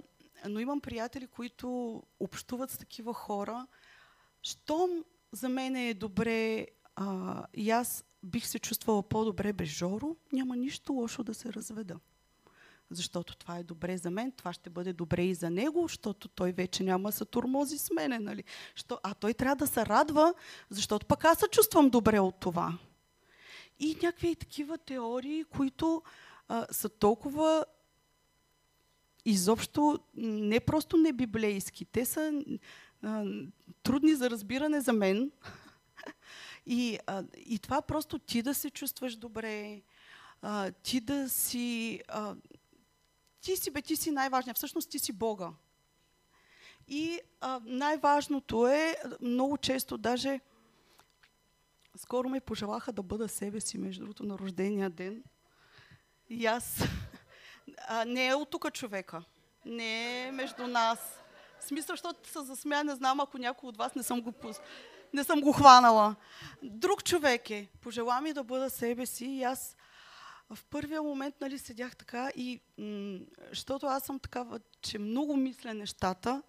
[0.48, 3.66] но имам приятели, които общуват с такива хора.
[4.42, 4.90] Щом
[5.33, 10.92] за мен е добре а, и аз бих се чувствала по-добре без Жоро, няма нищо
[10.92, 11.96] лошо да се разведа
[12.90, 16.52] защото това е добре за мен, това ще бъде добре и за него, защото той
[16.52, 18.18] вече няма се турмози с мене.
[18.18, 18.44] Нали?
[18.74, 20.35] Що, а той трябва да се радва,
[20.70, 22.78] защото пък аз се чувствам добре от това.
[23.80, 26.02] И някакви такива теории, които
[26.48, 27.64] а, са толкова
[29.24, 31.84] изобщо не просто не библейски.
[31.84, 32.42] Те са
[33.02, 33.24] а,
[33.82, 35.30] трудни за разбиране за мен.
[36.66, 39.82] И, а, и това просто ти да се чувстваш добре,
[40.42, 42.00] а, ти да си...
[42.08, 42.34] А,
[43.40, 44.56] ти си, бе, ти си най-важният.
[44.56, 45.50] Всъщност ти си Бога.
[46.88, 47.20] И
[47.62, 50.40] най-важното е, много често даже,
[52.02, 55.22] скоро ме пожелаха да бъда себе си, между другото, на рождения ден.
[56.28, 56.82] И аз...
[57.88, 59.22] А, не е от тук човека.
[59.64, 61.22] Не е между нас.
[61.60, 64.32] В смисъл, защото се засмя, не знам, ако някой от вас не съм го,
[65.12, 66.16] не съм го хванала.
[66.62, 67.68] Друг човек е.
[67.80, 69.76] Пожела ми да бъда себе си и аз
[70.50, 72.60] в първия момент нали, седях така и
[73.48, 76.42] защото аз съм такава, че много мисля нещата,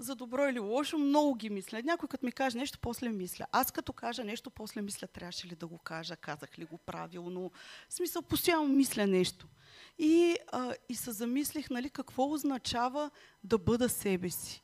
[0.00, 1.82] за добро или лошо, много ги мисля.
[1.84, 3.46] Някой като ми каже нещо, после мисля.
[3.52, 7.50] Аз като кажа нещо, после мисля, трябваше ли да го кажа, казах ли го правилно.
[7.88, 9.46] В смисъл, постоянно мисля нещо.
[9.98, 13.10] И, а, и се замислих, нали, какво означава
[13.44, 14.62] да бъда себе си.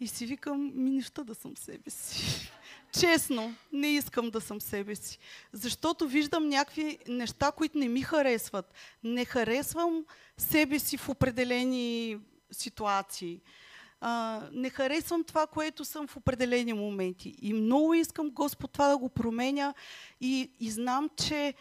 [0.00, 2.50] И си викам, ми неща да съм себе си.
[3.00, 5.18] Честно, не искам да съм себе си.
[5.52, 8.74] Защото виждам някакви неща, които не ми харесват.
[9.04, 10.04] Не харесвам
[10.36, 12.18] себе си в определени
[12.50, 13.40] ситуации.
[14.00, 17.34] А, не харесвам това, което съм в определени моменти.
[17.42, 19.74] И много искам Господ това да го променя.
[20.20, 21.54] И, и знам, че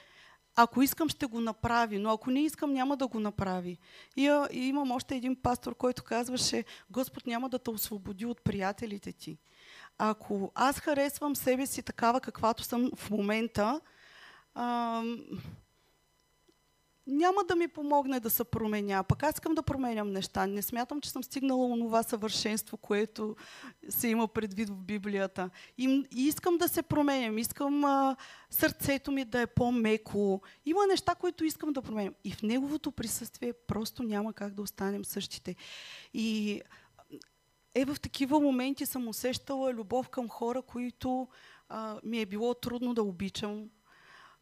[0.56, 3.78] ако искам, ще го направи, но ако не искам, няма да го направи.
[4.17, 9.12] И, и имам още един пастор, който казваше, Господ няма да те освободи от приятелите
[9.12, 9.38] ти.
[9.97, 13.82] Ако аз харесвам себе си такава, каквато съм в момента,
[14.56, 15.17] ам,
[17.10, 19.04] няма да ми помогне да се променя.
[19.04, 20.48] Пък аз искам да променям неща.
[20.48, 23.36] Не смятам, че съм стигнала онова съвършенство, което
[23.89, 25.50] се има предвид в Библията.
[25.78, 27.38] И, и искам да се променям.
[27.38, 28.15] Искам а,
[28.50, 30.41] сърцето ми да е по-меко.
[30.65, 32.13] Има неща, които искам да променям.
[32.24, 35.56] И в неговото присъствие просто няма как да останем същите.
[36.13, 36.62] И
[37.76, 41.28] е в такива моменти съм усещала любов към хора, които
[41.69, 43.69] а, ми е било трудно да обичам.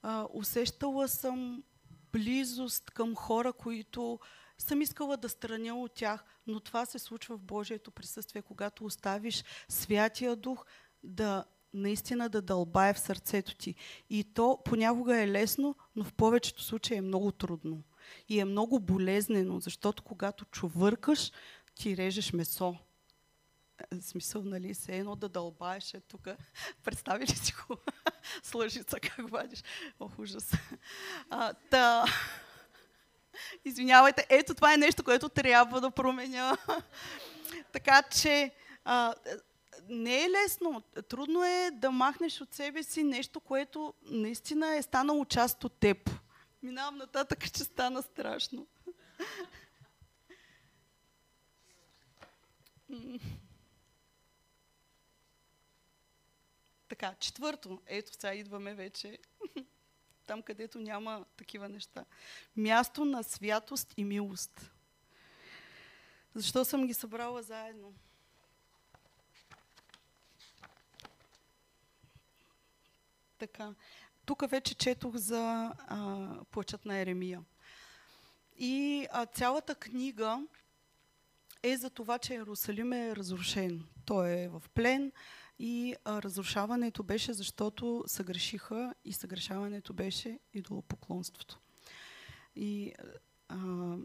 [0.01, 1.63] А, усещала съм
[2.11, 4.19] близост към хора, които
[4.57, 9.43] съм искала да страня от тях, но това се случва в Божието присъствие, когато оставиш
[9.69, 10.65] Святия Дух
[11.03, 13.75] да наистина да дълбае в сърцето ти.
[14.09, 17.83] И то понякога е лесно, но в повечето случаи е много трудно.
[18.29, 21.31] И е много болезнено, защото когато чувъркаш,
[21.75, 22.75] ти режеш месо.
[23.91, 26.27] В смисъл, нали, се едно да дълбаеш е тук.
[26.83, 27.77] Представи ли си го?
[28.43, 29.63] с лъжица, как вадиш.
[29.99, 30.51] Ох, ужас.
[31.29, 32.05] А, та...
[33.65, 36.57] Извинявайте, ето това е нещо, което трябва да променя.
[37.71, 38.51] така че
[38.85, 39.13] а,
[39.89, 40.83] не е лесно.
[41.09, 46.09] Трудно е да махнеш от себе си нещо, което наистина е станало част от теб.
[46.63, 48.67] Минавам нататък, че стана страшно.
[56.97, 59.17] Така, четвърто, ето сега идваме вече
[60.27, 62.05] там, където няма такива неща.
[62.55, 64.71] Място на святост и милост.
[66.33, 67.93] Защо съм ги събрала заедно?
[73.37, 73.73] Така.
[74.25, 77.43] Тук вече четох за а, плачът на Еремия.
[78.57, 80.47] И а, цялата книга
[81.63, 83.85] е за това, че Иерусалим е разрушен.
[84.05, 85.11] Той е в плен,
[85.59, 91.59] и а, разрушаването беше защото съгрешиха и съгрешаването беше идолопоклонството.
[92.55, 92.93] И,
[93.49, 93.95] а,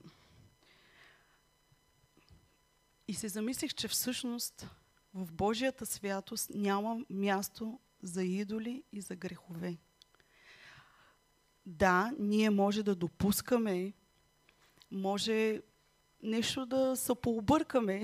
[3.08, 4.70] и се замислих, че всъщност
[5.14, 9.78] в Божията святост няма място за идоли и за грехове.
[11.66, 13.92] Да, ние може да допускаме,
[14.90, 15.62] може
[16.22, 18.02] нещо да се пообъркаме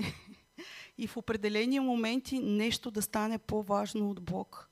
[0.99, 4.69] и в определени моменти нещо да стане по-важно от Бог.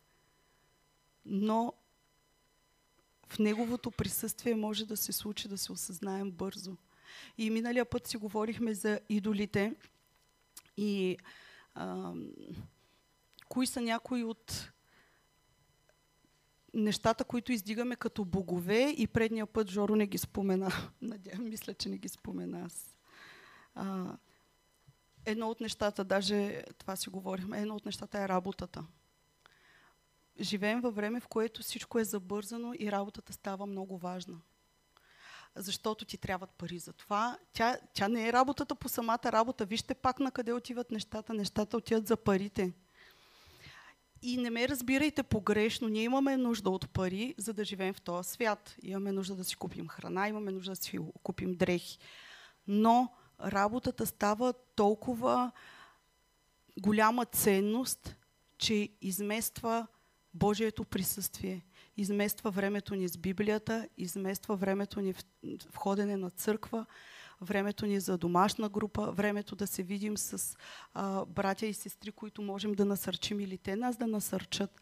[1.26, 1.74] Но
[3.28, 6.78] в Неговото присъствие може да се случи да се осъзнаем бързо.
[7.38, 9.76] И миналия път си говорихме за идолите
[10.78, 11.18] и
[11.76, 12.14] а,
[13.50, 14.72] кои са някои от
[16.74, 20.72] нещата, които издигаме като богове и предния път Жоро не ги спомена.
[21.02, 22.98] Надявам, мисля, че не ги спомена аз.
[23.76, 24.18] А,
[25.28, 28.84] едно от нещата, даже това си говорихме, едно от нещата е работата.
[30.40, 34.38] Живеем във време, в което всичко е забързано и работата става много важна.
[35.56, 37.38] Защото ти трябват пари за това.
[37.54, 39.66] Тя, тя не е работата по самата работа.
[39.66, 41.34] Вижте пак на къде отиват нещата.
[41.34, 42.74] Нещата отиват за парите.
[44.22, 45.88] И не ме разбирайте погрешно.
[45.88, 48.76] Ние имаме нужда от пари, за да живеем в този свят.
[48.84, 51.98] Имаме нужда да си купим храна, имаме нужда да си купим дрехи.
[52.68, 53.14] Но
[53.46, 55.52] работата става толкова
[56.80, 58.16] голяма ценност,
[58.58, 59.88] че измества
[60.34, 61.66] Божието присъствие,
[61.98, 65.24] измества времето ни с Библията, измества времето ни в,
[65.76, 66.86] ходене на църква,
[67.42, 70.58] времето ни за домашна група, времето да се видим с
[70.94, 74.82] а, братя и сестри, които можем да насърчим или те нас да насърчат.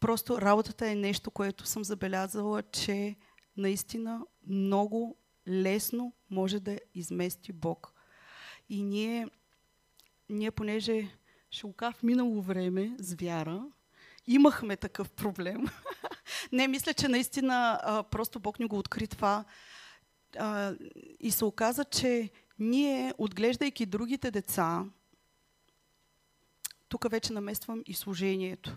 [0.00, 3.16] Просто работата е нещо, което съм забелязала, че
[3.56, 5.16] наистина много
[5.48, 7.92] лесно може да измести Бог.
[8.68, 9.28] И ние,
[10.28, 11.08] ние понеже
[11.50, 13.66] го в минало време с вяра,
[14.26, 15.64] имахме такъв проблем.
[16.52, 17.80] Не, мисля, че наистина
[18.10, 19.44] просто Бог ни го откри това.
[21.20, 24.84] И се оказа, че ние, отглеждайки другите деца,
[26.88, 28.76] тук вече намествам и служението.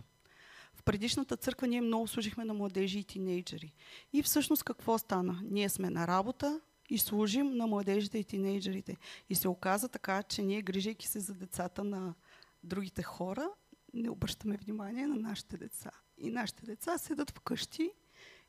[0.90, 3.74] Предишната църква ние много служихме на младежи и тинейджери.
[4.14, 5.40] И всъщност какво стана?
[5.44, 8.98] Ние сме на работа и служим на младежите и тинейджерите.
[9.30, 12.14] И се оказа така, че ние, грижайки се за децата на
[12.64, 13.50] другите хора,
[13.94, 15.92] не обръщаме внимание на нашите деца.
[16.18, 17.92] И нашите деца седат вкъщи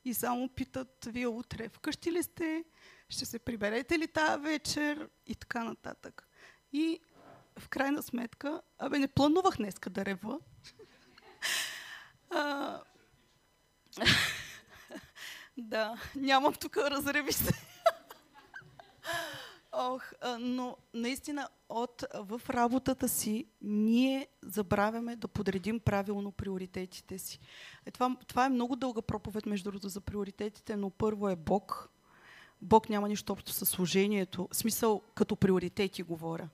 [0.04, 2.64] и само питат, вие утре вкъщи ли сте,
[3.08, 6.28] ще се приберете ли тази вечер и така нататък.
[6.72, 7.00] И
[7.58, 10.38] в крайна сметка, абе не планувах днеска да рева.
[15.58, 17.52] да, нямам тук разреви се.
[19.72, 27.40] Ох, но наистина от, в работата си ние забравяме да подредим правилно приоритетите си.
[27.86, 31.90] Е, това, това е много дълга проповед, между другото, за приоритетите, но първо е Бог.
[32.62, 34.48] Бог няма нищо общо със служението.
[34.52, 36.48] В смисъл, като приоритети говоря.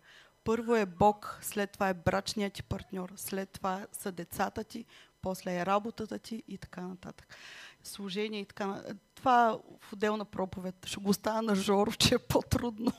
[0.45, 4.85] Първо е Бог, след това е брачният ти партньор, след това са децата ти,
[5.27, 7.37] после е работата ти и така нататък.
[7.83, 8.97] Служение и така нататък.
[9.15, 10.87] Това в отделна проповед.
[10.87, 12.93] Ще го оставя на Жоро, че е по-трудно.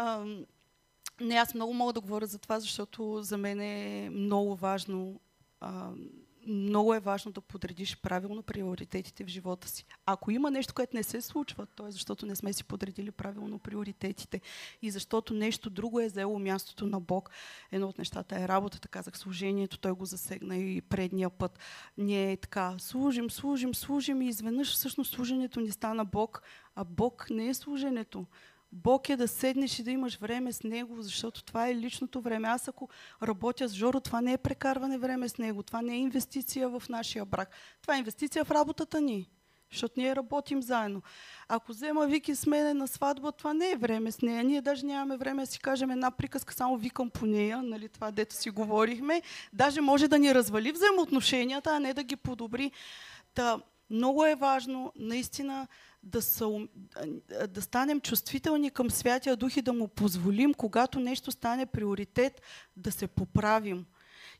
[1.20, 5.20] не, аз много мога да говоря за това, защото за мен е много важно
[5.60, 5.90] а,
[6.50, 9.86] много е важно да подредиш правилно приоритетите в живота си.
[10.06, 13.58] Ако има нещо, което не се случва, то е защото не сме си подредили правилно
[13.58, 14.40] приоритетите
[14.82, 17.30] и защото нещо друго е взело мястото на Бог.
[17.72, 21.58] Едно от нещата е работата, казах, служението, той го засегна и предния път.
[21.98, 26.42] Ние е така, служим, служим, служим и изведнъж всъщност служението ни стана Бог,
[26.74, 28.26] а Бог не е служенето.
[28.72, 32.48] Бог е да седнеш и да имаш време с Него, защото това е личното време.
[32.48, 32.88] Аз ако
[33.22, 36.82] работя с Жоро, това не е прекарване време с Него, това не е инвестиция в
[36.88, 37.50] нашия брак.
[37.82, 39.30] Това е инвестиция в работата ни,
[39.70, 41.02] защото ние работим заедно.
[41.48, 44.44] Ако взема Вики с мене на сватба, това не е време с нея.
[44.44, 48.10] Ние даже нямаме време да си кажем една приказка, само викам по нея, нали, това
[48.10, 49.22] дето си говорихме.
[49.52, 52.70] Даже може да ни развали взаимоотношенията, а не да ги подобри.
[53.34, 53.60] Та,
[53.90, 55.66] много е важно наистина
[56.02, 56.68] да, са,
[57.48, 62.42] да станем чувствителни към Святия Дух и да му позволим, когато нещо стане приоритет,
[62.76, 63.86] да се поправим.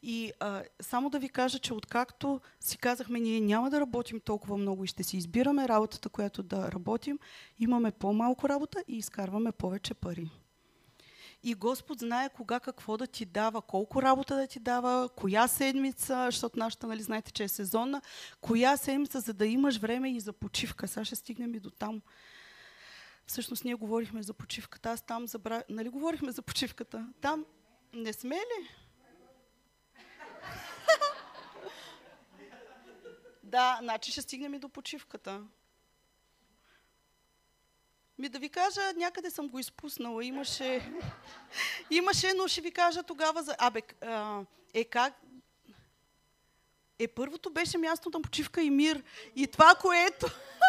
[0.03, 4.57] И а, само да ви кажа, че откакто си казахме, ние няма да работим толкова
[4.57, 7.19] много и ще си избираме работата, която да работим,
[7.59, 10.31] имаме по-малко работа и изкарваме повече пари.
[11.43, 16.25] И Господ знае кога какво да ти дава, колко работа да ти дава, коя седмица,
[16.25, 18.03] защото нашата, нали, знаете, че е сезонна,
[18.41, 20.89] коя седмица, за да имаш време и за почивка.
[20.89, 22.03] Сега ще стигнем и до там.
[23.27, 24.91] Всъщност ние говорихме за почивката.
[24.91, 25.65] Аз там забравя...
[25.69, 27.09] Нали говорихме за почивката?
[27.21, 27.45] Там
[27.93, 28.69] не сме ли?
[33.43, 35.43] да, значи ще стигнем и до почивката.
[38.21, 40.25] Ми да ви кажа, някъде съм го изпуснала.
[40.25, 40.93] Имаше,
[41.91, 43.57] имаше но ще ви кажа тогава за...
[43.59, 43.83] Абе,
[44.75, 45.15] е как...
[46.99, 49.03] Е, първото беше място на почивка и мир.
[49.37, 50.27] И това, което...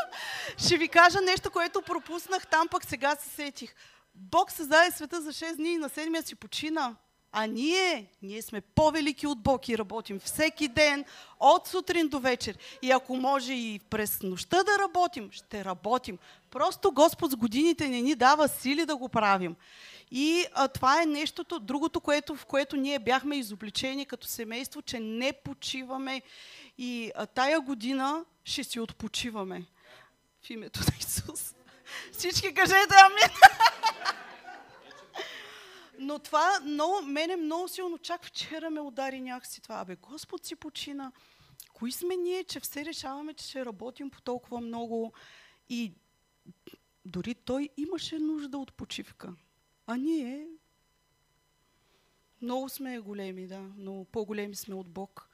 [0.65, 3.75] ще ви кажа нещо, което пропуснах там, пък сега се сетих.
[4.15, 6.95] Бог създаде света за 6 дни и на седмия си почина.
[7.31, 11.05] А ние, ние сме по-велики от Бог и работим всеки ден,
[11.39, 12.57] от сутрин до вечер.
[12.81, 16.17] И ако може и през нощта да работим, ще работим.
[16.51, 19.55] Просто Господ с годините не ни дава сили да го правим.
[20.11, 24.99] И а, това е нещото, другото, което, в което ние бяхме изобличени като семейство, че
[24.99, 26.21] не почиваме
[26.77, 29.65] и а, тая година ще си отпочиваме.
[30.43, 31.55] В името на Исус.
[32.11, 33.37] Всички кажете амин.
[36.01, 39.75] Но това много, мене много силно, чак вчера ме удари някакси това.
[39.75, 41.11] Абе, Господ си почина.
[41.73, 45.13] Кои сме ние, че все решаваме, че ще работим по толкова много
[45.69, 45.93] и
[47.05, 49.33] дори той имаше нужда от почивка.
[49.87, 50.47] А ние
[52.41, 55.29] много сме големи, да, много по-големи сме от Бог.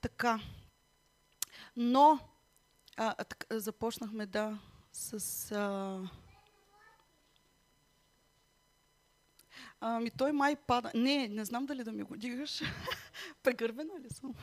[0.00, 0.40] Така.
[1.76, 2.18] Но,
[2.96, 4.58] а, так, започнахме да
[4.92, 5.52] с...
[5.52, 6.21] А...
[9.84, 10.90] Ами той май пада.
[10.94, 12.62] Не, не знам дали да ми го дигаш.
[13.42, 14.34] Прегърбена ли съм?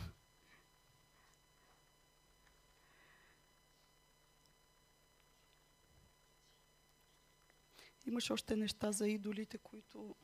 [8.06, 10.16] Имаш още неща за идолите, които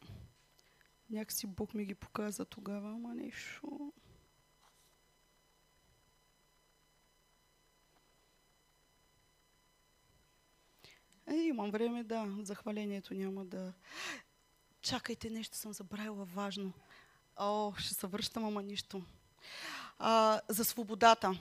[1.10, 3.94] някакси Бог ми ги показа тогава, ама нещо...
[11.28, 12.38] Е, имам време, да.
[12.42, 13.74] Захвалението няма да...
[14.86, 16.74] Чакайте, нещо съм забравила важно.
[17.38, 19.02] О, ще се връщам, ама нищо.
[20.00, 21.40] А, за свободата.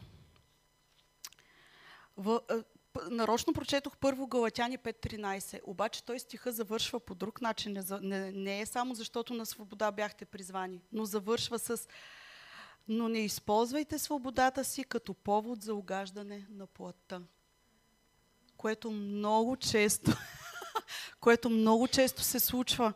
[2.17, 2.65] В, а,
[3.11, 7.73] нарочно прочетох първо Галатяни 5.13, обаче той стиха завършва по друг начин.
[7.73, 11.89] Не, не, не е само защото на свобода бяхте призвани, но завършва с
[12.89, 17.21] но не използвайте свободата си като повод за огаждане на плътта.
[18.57, 20.11] Което много често,
[21.21, 22.93] което много често се случва.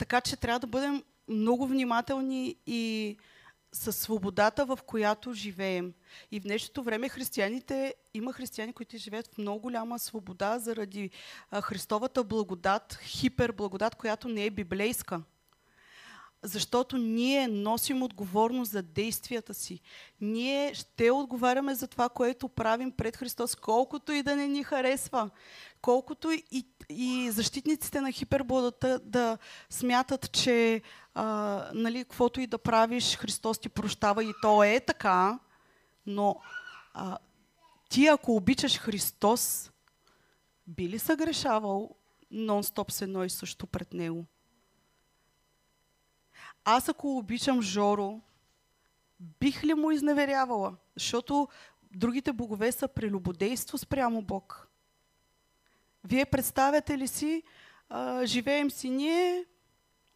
[0.00, 3.16] Така че трябва да бъдем много внимателни и
[3.72, 5.92] със свободата, в която живеем.
[6.30, 11.10] И в днешното време християните, има християни, които живеят в много голяма свобода заради
[11.62, 15.22] Христовата благодат, хиперблагодат, която не е библейска.
[16.42, 19.80] Защото ние носим отговорност за действията си.
[20.20, 25.30] Ние ще отговаряме за това, което правим пред Христос, колкото и да не ни харесва.
[25.82, 29.38] Колкото и, и защитниците на хипербладата да
[29.70, 30.82] смятат, че
[31.14, 31.24] а,
[31.74, 35.38] нали, каквото и да правиш, Христос ти прощава и то е така,
[36.06, 36.40] но
[36.94, 37.18] а,
[37.88, 39.70] ти ако обичаш Христос,
[40.66, 41.90] би ли съгрешавал
[42.32, 44.24] нон-стоп с едно и също пред Него?
[46.64, 48.20] Аз ако обичам Жоро,
[49.40, 50.76] бих ли му изневерявала?
[50.96, 51.48] Защото
[51.94, 54.68] другите богове са прелюбодейство спрямо Бог.
[56.04, 57.42] Вие представяте ли си,
[57.88, 59.44] а, живеем си ние,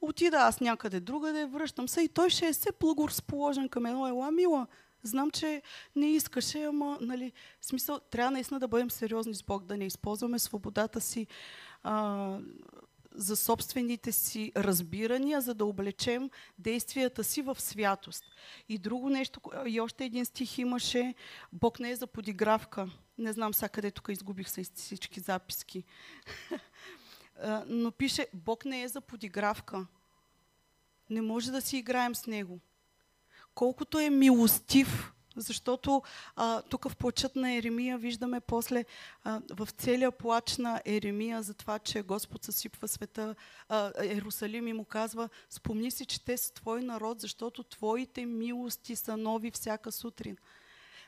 [0.01, 4.31] отида аз някъде другаде, връщам се и той ще е все благоразположен към едно ела
[4.31, 4.67] мила.
[5.03, 5.63] Знам, че
[5.97, 9.85] не искаше, ама, нали, в смисъл, трябва наистина да бъдем сериозни с Бог, да не
[9.85, 11.27] използваме свободата си
[11.83, 12.39] а,
[13.15, 18.25] за собствените си разбирания, за да облечем действията си в святост.
[18.69, 21.15] И друго нещо, и още един стих имаше,
[21.53, 22.91] Бог не е за подигравка.
[23.19, 25.85] Не знам сега къде тук изгубих се всички записки.
[27.67, 29.87] Но пише, Бог не е за подигравка.
[31.11, 32.61] Не може да си играем с Него.
[33.55, 36.03] Колкото е милостив, защото
[36.37, 38.85] а, тук в плачът на Еремия виждаме после
[39.25, 43.35] а, в целия плач на Еремия за това, че Господ съсипва света,
[43.69, 48.97] а, Ерусалим и му казва, спомни си, че те са Твой народ, защото Твоите милости
[48.97, 50.37] са нови всяка сутрин.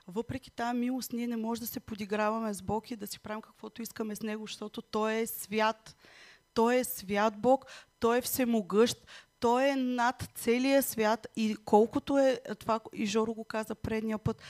[0.09, 3.43] Въпреки тази милост, ние не можем да се подиграваме с Бог и да си правим
[3.43, 5.97] каквото искаме с Него, защото Той е свят.
[6.55, 7.67] Той е свят Бог,
[8.01, 9.07] Той е всемогъщ,
[9.47, 14.43] той е над целия свят и колкото е, това и Жоро го каза предния път,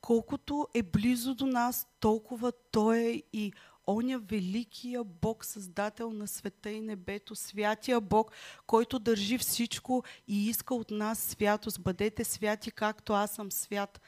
[0.00, 3.52] колкото е близо до нас, толкова Той е и
[3.86, 8.32] оня великия Бог, създател на света и небето, святия Бог,
[8.66, 11.80] който държи всичко и иска от нас святост.
[11.80, 14.00] Бъдете святи, както аз съм свят.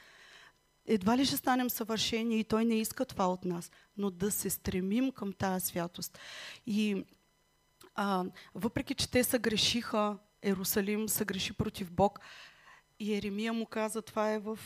[0.85, 4.49] Едва ли ще станем съвършени и Той не иска това от нас, но да се
[4.49, 6.19] стремим към тази святост.
[6.65, 7.05] И
[7.95, 8.25] а,
[8.55, 12.19] въпреки, че те са грешиха, Ерусалим се греши против Бог.
[12.99, 14.59] И Еремия му каза, това е в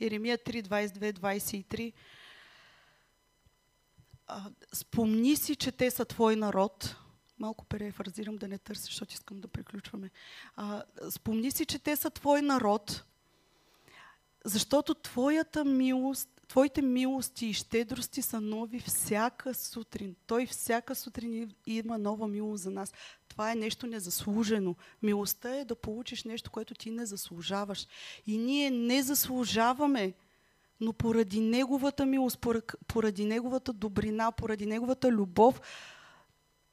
[0.00, 1.92] Еремия 3, 22, 23.
[4.72, 6.96] Спомни си, че те са твой народ.
[7.38, 10.10] Малко перефразирам да не търся, защото искам да приключваме.
[10.56, 13.04] А, спомни си, че те са твой народ,
[14.44, 20.16] защото твоята милост Твоите милости и щедрости са нови всяка сутрин.
[20.26, 22.92] Той всяка сутрин има нова милост за нас.
[23.32, 24.74] Това е нещо незаслужено.
[25.02, 27.86] Милостта е да получиш нещо, което ти не заслужаваш.
[28.26, 30.12] И ние не заслужаваме,
[30.80, 32.46] но поради Неговата милост,
[32.86, 35.60] поради Неговата добрина, поради Неговата любов,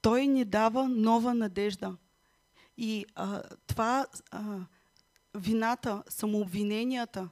[0.02, 1.96] Той ни дава нова надежда.
[2.78, 4.60] И а, това, а,
[5.36, 7.30] вината, самообвиненията,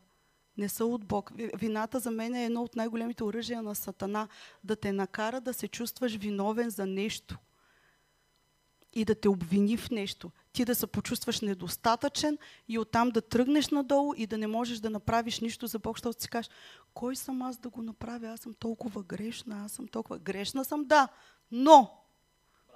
[0.58, 1.32] не са от Бог.
[1.38, 4.28] Вината за мен е едно от най-големите оръжия на Сатана.
[4.64, 7.38] Да те накара да се чувстваш виновен за нещо.
[8.98, 10.32] И да те обвини в нещо.
[10.54, 12.38] Ти да се почувстваш недостатъчен
[12.68, 16.22] и оттам да тръгнеш надолу и да не можеш да направиш нищо за Бог, защото
[16.22, 16.50] си кажеш,
[16.94, 18.28] кой съм аз да го направя?
[18.28, 21.08] Аз съм толкова грешна, аз съм толкова грешна съм, да,
[21.52, 22.04] но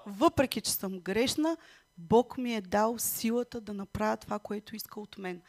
[0.06, 1.58] въпреки, че съм грешна,
[1.98, 5.42] Бог ми е дал силата да направя това, което иска от мен.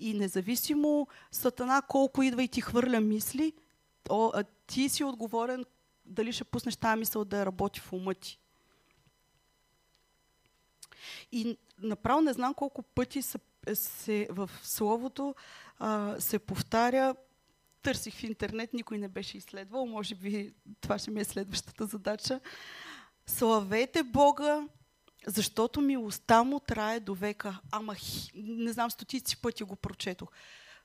[0.00, 3.52] И независимо Сатана колко идва и ти хвърля мисли,
[4.66, 5.64] ти си отговорен
[6.04, 8.38] дали ще пуснеш тази мисъл да работи в ума ти.
[11.32, 13.38] И направо не знам колко пъти се,
[13.74, 15.34] се, в Словото
[15.78, 17.14] а, се повтаря
[17.82, 22.40] търсих в интернет, никой не беше изследвал, може би това ще ми е следващата задача.
[23.26, 24.68] Славете Бога,
[25.26, 27.60] защото милостта му трае до века.
[27.70, 27.96] Ама,
[28.34, 30.28] не знам, стотици пъти го прочетох.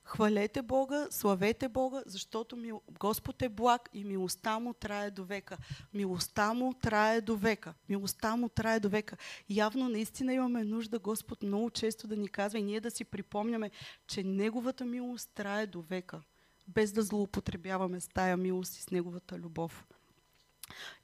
[0.07, 5.57] Хвалете Бога, славете Бога, защото ми, Господ е благ и милостта му трае до века.
[5.93, 7.73] Милостта му трае до века.
[7.89, 9.17] Милостта му трае до века.
[9.49, 13.71] Явно наистина имаме нужда Господ много често да ни казва и ние да си припомняме,
[14.07, 16.21] че Неговата милост трае до века,
[16.67, 19.85] без да злоупотребяваме с тая милост и с Неговата любов.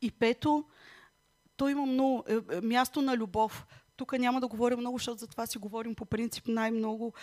[0.02, 0.66] И пето,
[1.58, 3.66] то има много, е, е, място на любов.
[3.96, 7.14] Тук няма да говоря много, защото за това си говорим по принцип най-много.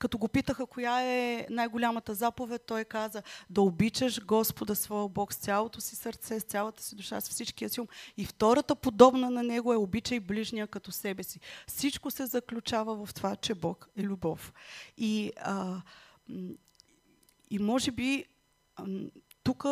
[0.00, 5.36] Като го питаха коя е най-голямата заповед, той каза да обичаш Господа своя Бог с
[5.36, 7.86] цялото си сърце, с цялата си душа, с всичкия си ум.
[8.16, 11.40] И втората подобна на него е обичай ближния като себе си.
[11.66, 14.52] Всичко се заключава в това, че Бог е любов.
[14.96, 15.82] И, а,
[17.50, 18.24] и може би
[19.42, 19.66] тук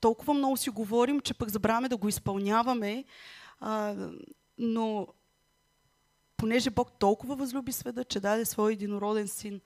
[0.00, 3.04] толкова много си говорим, че пък забравяме да го изпълняваме,
[3.60, 3.94] а,
[4.58, 5.06] но
[6.40, 9.60] понеже Бог толкова възлюби света, че даде своя единороден син,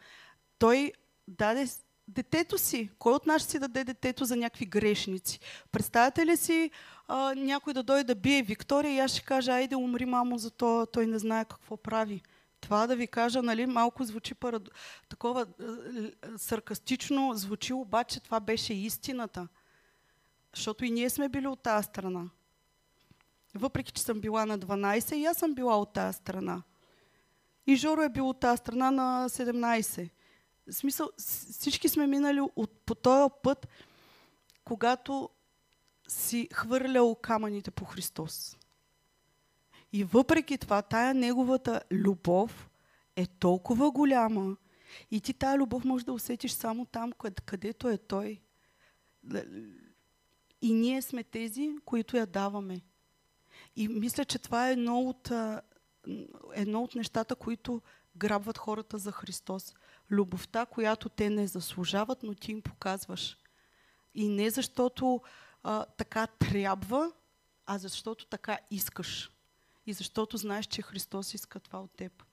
[0.59, 0.93] той
[1.29, 1.67] даде
[2.09, 2.91] детето си.
[2.99, 5.41] Кой от нас си даде детето за някакви грешници?
[5.73, 6.71] Представете ли си
[7.09, 10.51] а, някой да дойде да бие Виктория и аз ще кажа, айде умри мамо, за
[10.51, 12.23] то той не знае какво прави.
[12.61, 14.69] Това да ви кажа, нали, малко звучи парад...
[15.09, 15.47] такова
[16.37, 19.49] саркастично, звучи обаче това беше истината.
[20.55, 22.25] Защото и ние сме били от тази страна.
[23.55, 26.63] Въпреки, че съм била на 12, и аз съм била от тази страна.
[27.67, 30.11] И Жоро е бил от тази страна на 17.
[30.67, 33.69] В смисъл, всички сме минали от, по този път,
[34.65, 35.31] когато
[36.09, 38.57] си хвърлял камъните по Христос.
[39.93, 42.71] И въпреки това, тая неговата любов
[43.17, 44.57] е толкова голяма
[45.11, 47.13] и ти тая любов може да усетиш само там,
[47.47, 48.41] където е Той.
[50.63, 52.81] И ние сме тези, които я даваме.
[53.77, 55.31] И мисля, че това е едно от,
[56.55, 57.83] едно от нещата, които
[58.17, 59.75] грабват хората за Христос.
[60.11, 63.39] Любовта, която те не заслужават, но ти им показваш.
[64.15, 65.21] И не защото
[65.63, 67.13] а, така трябва,
[67.67, 69.31] а защото така искаш.
[69.87, 72.25] И защото знаеш, че Христос иска това от теб.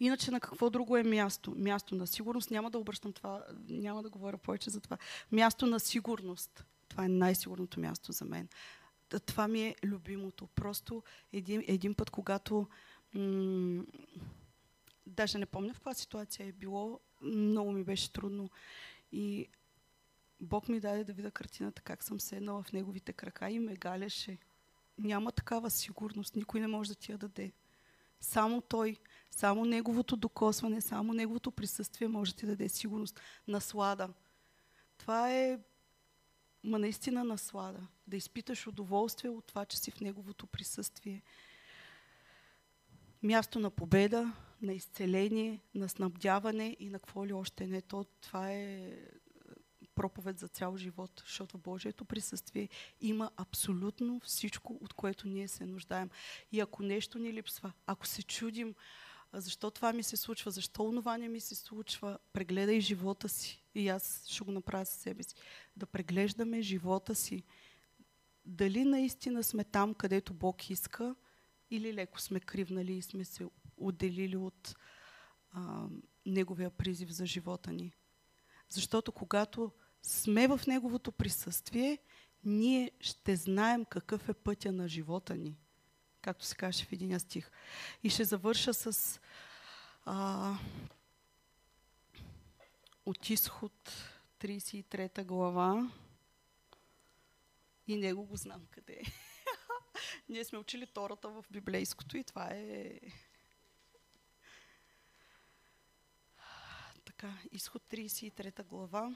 [0.00, 1.54] Иначе на какво друго е място?
[1.56, 2.50] Място на сигурност.
[2.50, 4.98] Няма да обръщам това, няма да говоря повече за това.
[5.32, 6.64] Място на сигурност.
[6.88, 8.48] Това е най-сигурното място за мен
[9.18, 10.46] това ми е любимото.
[10.46, 11.02] Просто
[11.32, 12.68] един, един път, когато
[15.06, 18.50] даже не помня в каква ситуация е било, много ми беше трудно.
[19.12, 19.48] И
[20.40, 24.38] Бог ми даде да видя картината, как съм седнала в неговите крака и ме галеше.
[24.98, 27.52] Няма такава сигурност, никой не може да ти я даде.
[28.20, 28.96] Само Той,
[29.30, 34.08] само Неговото докосване, само Неговото присъствие може да ти даде сигурност, наслада.
[34.98, 35.58] Това е
[36.64, 37.86] ма наистина наслада.
[38.06, 41.22] Да изпиташ удоволствие от това, че си в Неговото присъствие.
[43.22, 44.32] Място на победа,
[44.62, 47.80] на изцеление, на снабдяване и на какво ли още не.
[47.80, 48.96] То, това е
[49.94, 52.68] проповед за цял живот, защото в Божието присъствие
[53.00, 56.10] има абсолютно всичко, от което ние се нуждаем.
[56.52, 58.74] И ако нещо ни липсва, ако се чудим,
[59.32, 63.64] защо това ми се случва, защо онова не ми се случва, прегледай живота си.
[63.74, 65.34] И аз ще го направя със себе си.
[65.76, 67.42] Да преглеждаме живота си.
[68.44, 71.14] Дали наистина сме там, където Бог иска,
[71.70, 74.76] или леко сме кривнали и сме се отделили от
[75.50, 75.86] а,
[76.26, 77.92] Неговия призив за живота ни.
[78.68, 79.72] Защото когато
[80.02, 81.98] сме в Неговото присъствие,
[82.44, 85.58] ние ще знаем какъв е пътя на живота ни
[86.22, 87.50] както се каже в един стих.
[88.02, 89.20] И ще завърша с
[90.04, 90.54] а,
[93.06, 93.92] от изход
[94.40, 95.90] 33 глава.
[97.86, 99.04] И него го знам къде е.
[100.28, 103.00] Ние сме учили Тората в библейското и това е...
[107.04, 109.14] Така, изход 33 глава.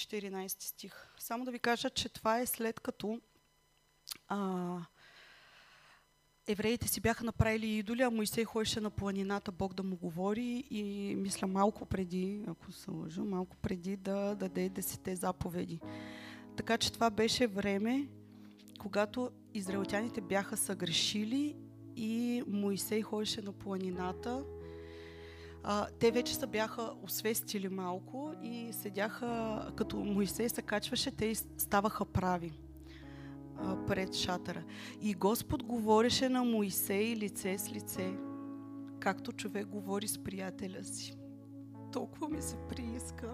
[0.00, 1.14] 14 стих.
[1.18, 3.20] Само да ви кажа, че това е след като
[4.28, 4.78] а,
[6.46, 11.14] евреите си бяха направили идоли, а Моисей ходеше на планината Бог да му говори и
[11.16, 15.80] мисля малко преди, ако се лъжа, малко преди да даде десете заповеди.
[16.56, 18.08] Така че това беше време,
[18.78, 21.56] когато израелтяните бяха съгрешили
[21.96, 24.44] и Моисей ходеше на планината
[25.62, 32.04] а, те вече се бяха освестили малко и седяха, като Моисей се качваше, те ставаха
[32.04, 32.52] прави
[33.56, 34.64] а, пред шатъра.
[35.00, 38.12] И Господ говореше на Моисей лице с лице,
[39.00, 41.14] както човек говори с приятеля си.
[41.92, 43.32] Толкова ми се прииска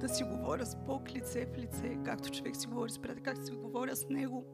[0.00, 3.46] да си говоря с Бог лице в лице, както човек си говори с приятел, както
[3.46, 4.44] си говоря с Него.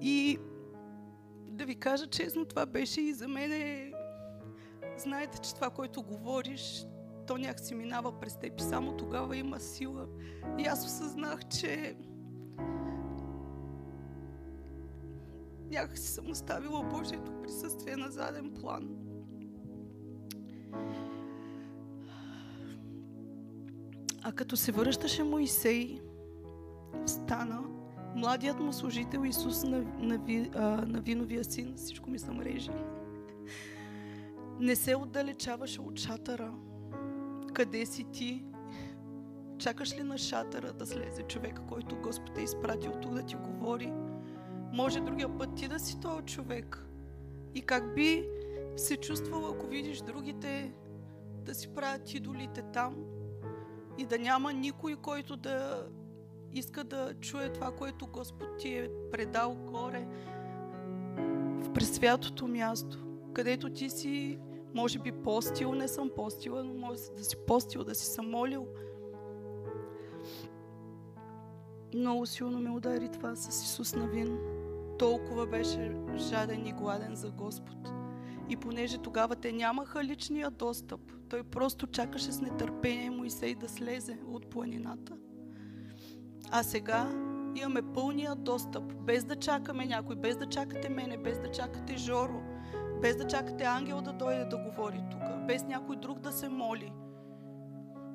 [0.00, 0.38] И
[1.50, 3.50] да ви кажа честно, това беше и за мен.
[4.98, 6.86] Знаете, че това, което говориш,
[7.26, 10.06] то някакси минава през теб и само тогава има сила.
[10.58, 11.96] И аз осъзнах, че
[15.70, 18.88] някак си съм оставила Божието присъствие на заден план.
[24.22, 26.00] А като се връщаше Моисей,
[27.06, 27.62] стана
[28.16, 30.20] младият му служител Исус на, на,
[30.54, 32.70] а, на виновия син, всичко ми се мрежи,
[34.60, 36.54] не се отдалечаваше от шатъра.
[37.54, 38.44] Къде си ти?
[39.58, 43.92] Чакаш ли на шатъра да слезе човека, който Господ е изпратил тук да ти говори?
[44.72, 46.86] Може другия път ти да си този човек.
[47.54, 48.28] И как би
[48.76, 50.72] се чувствал, ако видиш другите
[51.44, 52.96] да си правят идолите там
[53.98, 55.86] и да няма никой, който да
[56.52, 60.06] иска да чуе това, което Господ ти е предал горе
[61.60, 62.98] в пресвятото място,
[63.34, 64.38] където ти си,
[64.74, 68.66] може би, постил, не съм постила, но може да си постил, да си съм молил.
[71.94, 74.38] Много силно ме удари това с Исус Навин.
[74.98, 77.88] Толкова беше жаден и гладен за Господ.
[78.48, 84.18] И понеже тогава те нямаха личния достъп, той просто чакаше с нетърпение Моисей да слезе
[84.26, 85.16] от планината.
[86.50, 87.10] А сега
[87.54, 92.42] имаме пълния достъп, без да чакаме някой, без да чакате мене, без да чакате Жоро,
[93.02, 96.92] без да чакате ангел да дойде да говори тук, без някой друг да се моли.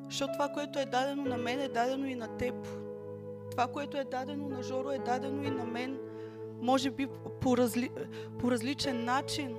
[0.05, 2.55] Защото това, което е дадено на мен, е дадено и на теб.
[3.51, 5.99] Това, което е дадено на Жоро, е дадено и на мен.
[6.61, 7.07] Може би
[7.41, 7.89] по, разли...
[8.39, 9.55] по различен начин,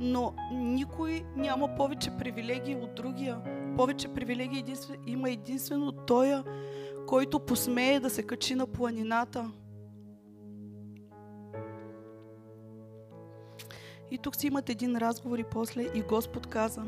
[0.00, 3.40] но никой няма повече привилегии от другия.
[3.76, 4.96] Повече привилегии единствен...
[5.06, 6.44] има единствено Тоя,
[7.06, 9.50] който посмее да се качи на планината.
[14.10, 16.82] И тук си имат един разговор и после и Господ каза,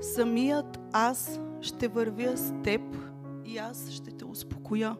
[0.00, 2.80] самият аз ще вървя с теб
[3.44, 4.96] и аз ще те успокоя.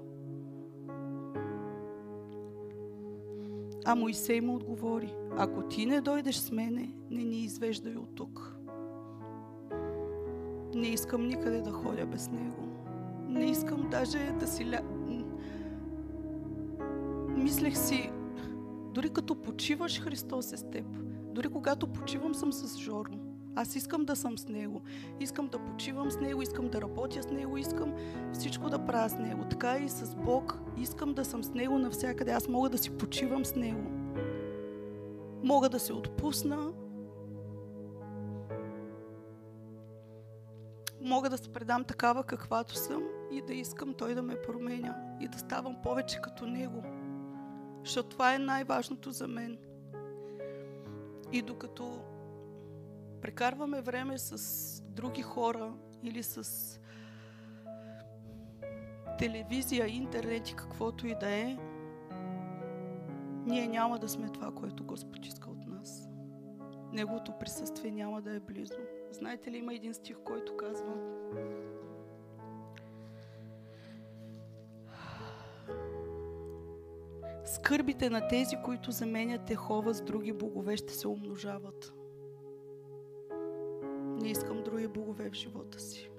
[3.85, 8.57] А Моисей му отговори, ако ти не дойдеш с мене, не ни извеждай от тук.
[10.75, 12.69] Не искам никъде да ходя без него.
[13.29, 14.81] Не искам даже да си ля...
[17.37, 18.11] Мислех си,
[18.95, 20.87] дори като почиваш, Христос е с теб.
[21.31, 23.31] Дори когато почивам, съм с Жоро.
[23.57, 24.81] Аз искам да съм с Него.
[25.21, 27.95] Искам да почивам с Него, искам да работя с Него, искам
[28.33, 29.45] всичко да правя с Него.
[29.51, 30.59] Така и с Бог.
[30.79, 32.33] Искам да съм с Него навсякъде.
[32.33, 33.91] Аз мога да си почивам с Него.
[35.43, 36.73] Мога да се отпусна.
[41.01, 43.03] Мога да се предам такава каквато съм
[43.33, 46.83] и да искам Той да ме променя и да ставам повече като Него.
[47.85, 49.59] Защото това е най-важното за мен.
[51.33, 52.05] И докато
[53.21, 56.81] прекарваме време с други хора или с
[59.19, 61.57] телевизия, интернет и каквото и да е,
[63.47, 66.09] ние няма да сме това, което Господ иска от нас.
[66.93, 68.75] Неговото присъствие няма да е близо.
[69.13, 70.95] Знаете ли, има един стих, който казва
[77.51, 81.93] Скърбите на тези, които заменят Ехова с други богове, ще се умножават.
[84.23, 86.11] Не искам други богове в живота си.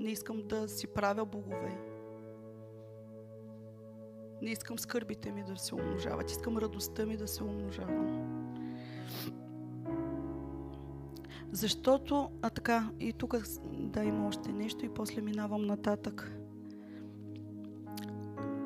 [0.00, 1.78] Не искам да си правя богове.
[4.42, 6.30] Не искам скърбите ми да се умножават.
[6.30, 8.26] Искам радостта ми да се умножава.
[11.52, 13.36] Защото, а така, и тук
[13.72, 16.39] да има още нещо и после минавам нататък.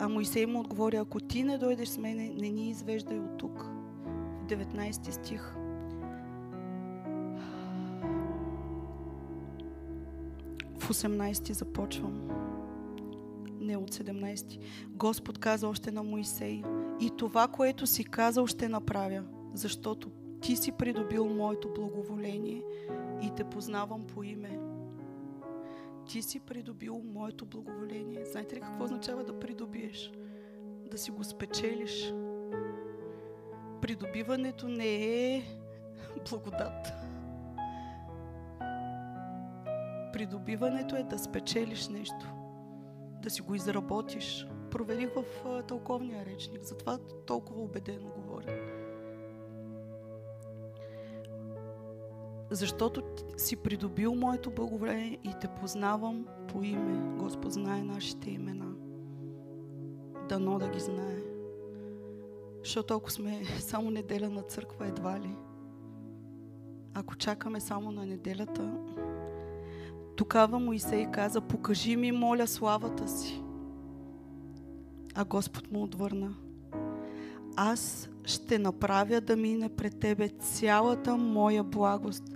[0.00, 3.66] А Моисей му отговори, ако ти не дойдеш с мене, не ни извеждай от тук.
[4.42, 5.54] В 19 стих.
[10.78, 12.28] В 18 започвам.
[13.60, 14.58] Не от 17.
[14.88, 16.62] Господ каза още на Моисей.
[17.00, 19.22] И това, което си казал, ще направя,
[19.54, 22.62] защото ти си придобил моето благоволение
[23.22, 24.58] и те познавам по име
[26.06, 28.24] ти си придобил моето благоволение.
[28.24, 30.12] Знаете ли какво означава да придобиеш?
[30.90, 32.12] Да си го спечелиш.
[33.80, 35.42] Придобиването не е
[36.30, 36.92] благодат.
[40.14, 42.26] придобиването е да спечелиш нещо,
[43.22, 44.48] да си го изработиш.
[44.70, 45.24] Проверих в
[45.68, 48.63] тълковния речник, затова толкова убедено говоря.
[52.54, 53.02] Защото
[53.36, 57.16] си придобил моето благоволение и те познавам по име.
[57.18, 58.74] Господ знае нашите имена.
[60.28, 61.22] Дано да ги знае.
[62.58, 65.36] Защото ако сме само неделя на църква, едва ли.
[66.94, 68.72] Ако чакаме само на неделята,
[70.16, 73.42] тогава Моисей каза, покажи ми, моля, славата си.
[75.14, 76.34] А Господ му отвърна,
[77.56, 82.33] аз ще направя да мине пред тебе цялата моя благост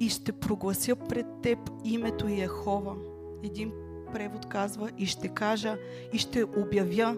[0.00, 2.96] и ще проглася пред теб името Яхова.
[3.42, 3.72] Един
[4.12, 5.78] превод казва и ще кажа
[6.12, 7.16] и ще обявя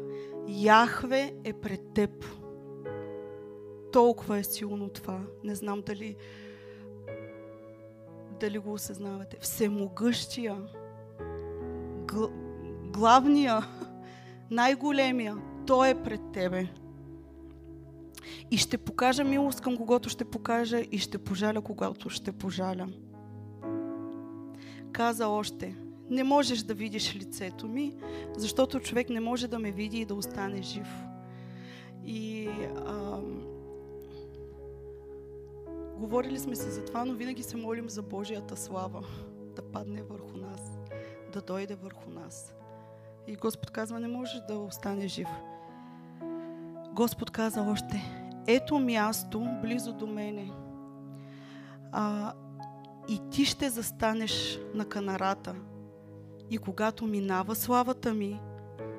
[0.48, 2.10] Яхве е пред теб.
[3.92, 5.20] Толкова е силно това.
[5.44, 6.16] Не знам дали
[8.40, 9.36] дали го осъзнавате.
[9.40, 10.56] Всемогъщия,
[12.06, 12.32] гл-
[12.92, 13.66] главния,
[14.50, 16.68] най-големия, Той е пред тебе.
[18.50, 22.88] И ще покажа милост към когото ще покажа и ще пожаля когато ще пожаля.
[24.92, 25.76] Каза още,
[26.10, 27.96] не можеш да видиш лицето ми,
[28.36, 30.88] защото човек не може да ме види и да остане жив.
[32.04, 32.48] И
[32.86, 33.42] ам,
[35.96, 39.04] говорили сме се за това, но винаги се молим за Божията слава
[39.56, 40.78] да падне върху нас,
[41.32, 42.54] да дойде върху нас.
[43.26, 45.28] И Господ казва, не можеш да остане жив.
[46.92, 48.17] Господ каза още,
[48.48, 50.50] ето място близо до мене.
[51.92, 52.32] А,
[53.08, 55.54] и ти ще застанеш на канарата.
[56.50, 58.40] И когато минава славата ми,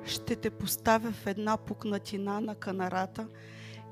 [0.04, 3.28] ще те поставя в една пукнатина на канарата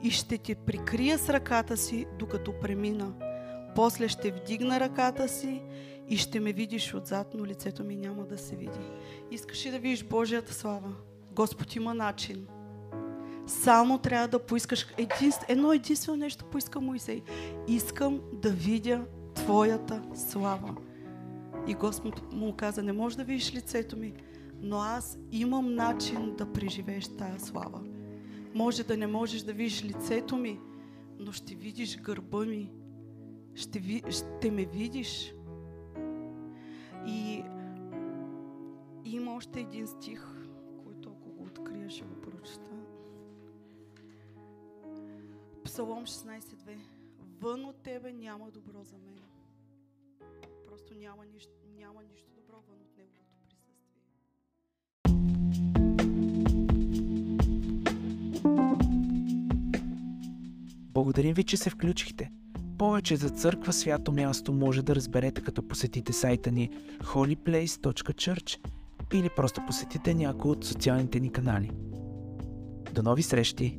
[0.03, 3.13] и ще те прикрия с ръката си, докато премина.
[3.75, 5.63] После ще вдигна ръката си
[6.09, 8.91] и ще ме видиш отзад, но лицето ми няма да се види.
[9.31, 10.93] Искаш ли да видиш Божията слава?
[11.33, 12.47] Господ има начин–
[13.49, 15.45] само трябва да поискаш единств...
[15.49, 17.23] едно единствено нещо поиска Моисей.
[17.69, 20.77] Искам да видя Твоята слава.
[21.67, 24.15] И Господ му каза, не можеш да видиш лицето ми,
[24.61, 27.81] но аз имам начин да преживееш тая слава.
[28.55, 30.61] Може да не можеш да видиш лицето ми,
[31.19, 32.73] но ще видиш гърба ми.
[33.55, 34.03] Ще, ви...
[34.11, 35.35] ще ме видиш.
[37.07, 37.43] И...
[39.05, 40.27] и има още един стих,
[40.85, 42.05] който ако го открия, ще
[45.79, 46.77] Псалом 16.2
[47.41, 49.19] Вън от тебе няма добро за мен.
[50.67, 53.75] Просто няма нищо, няма нищо добро вън от неговото присъствие.
[60.93, 62.31] Благодарим ви, че се включихте.
[62.79, 66.71] Повече за църква свято място може да разберете като посетите сайта ни
[67.03, 68.59] holyplace.church
[69.15, 71.71] или просто посетите някой от социалните ни канали.
[72.95, 73.79] До нови срещи!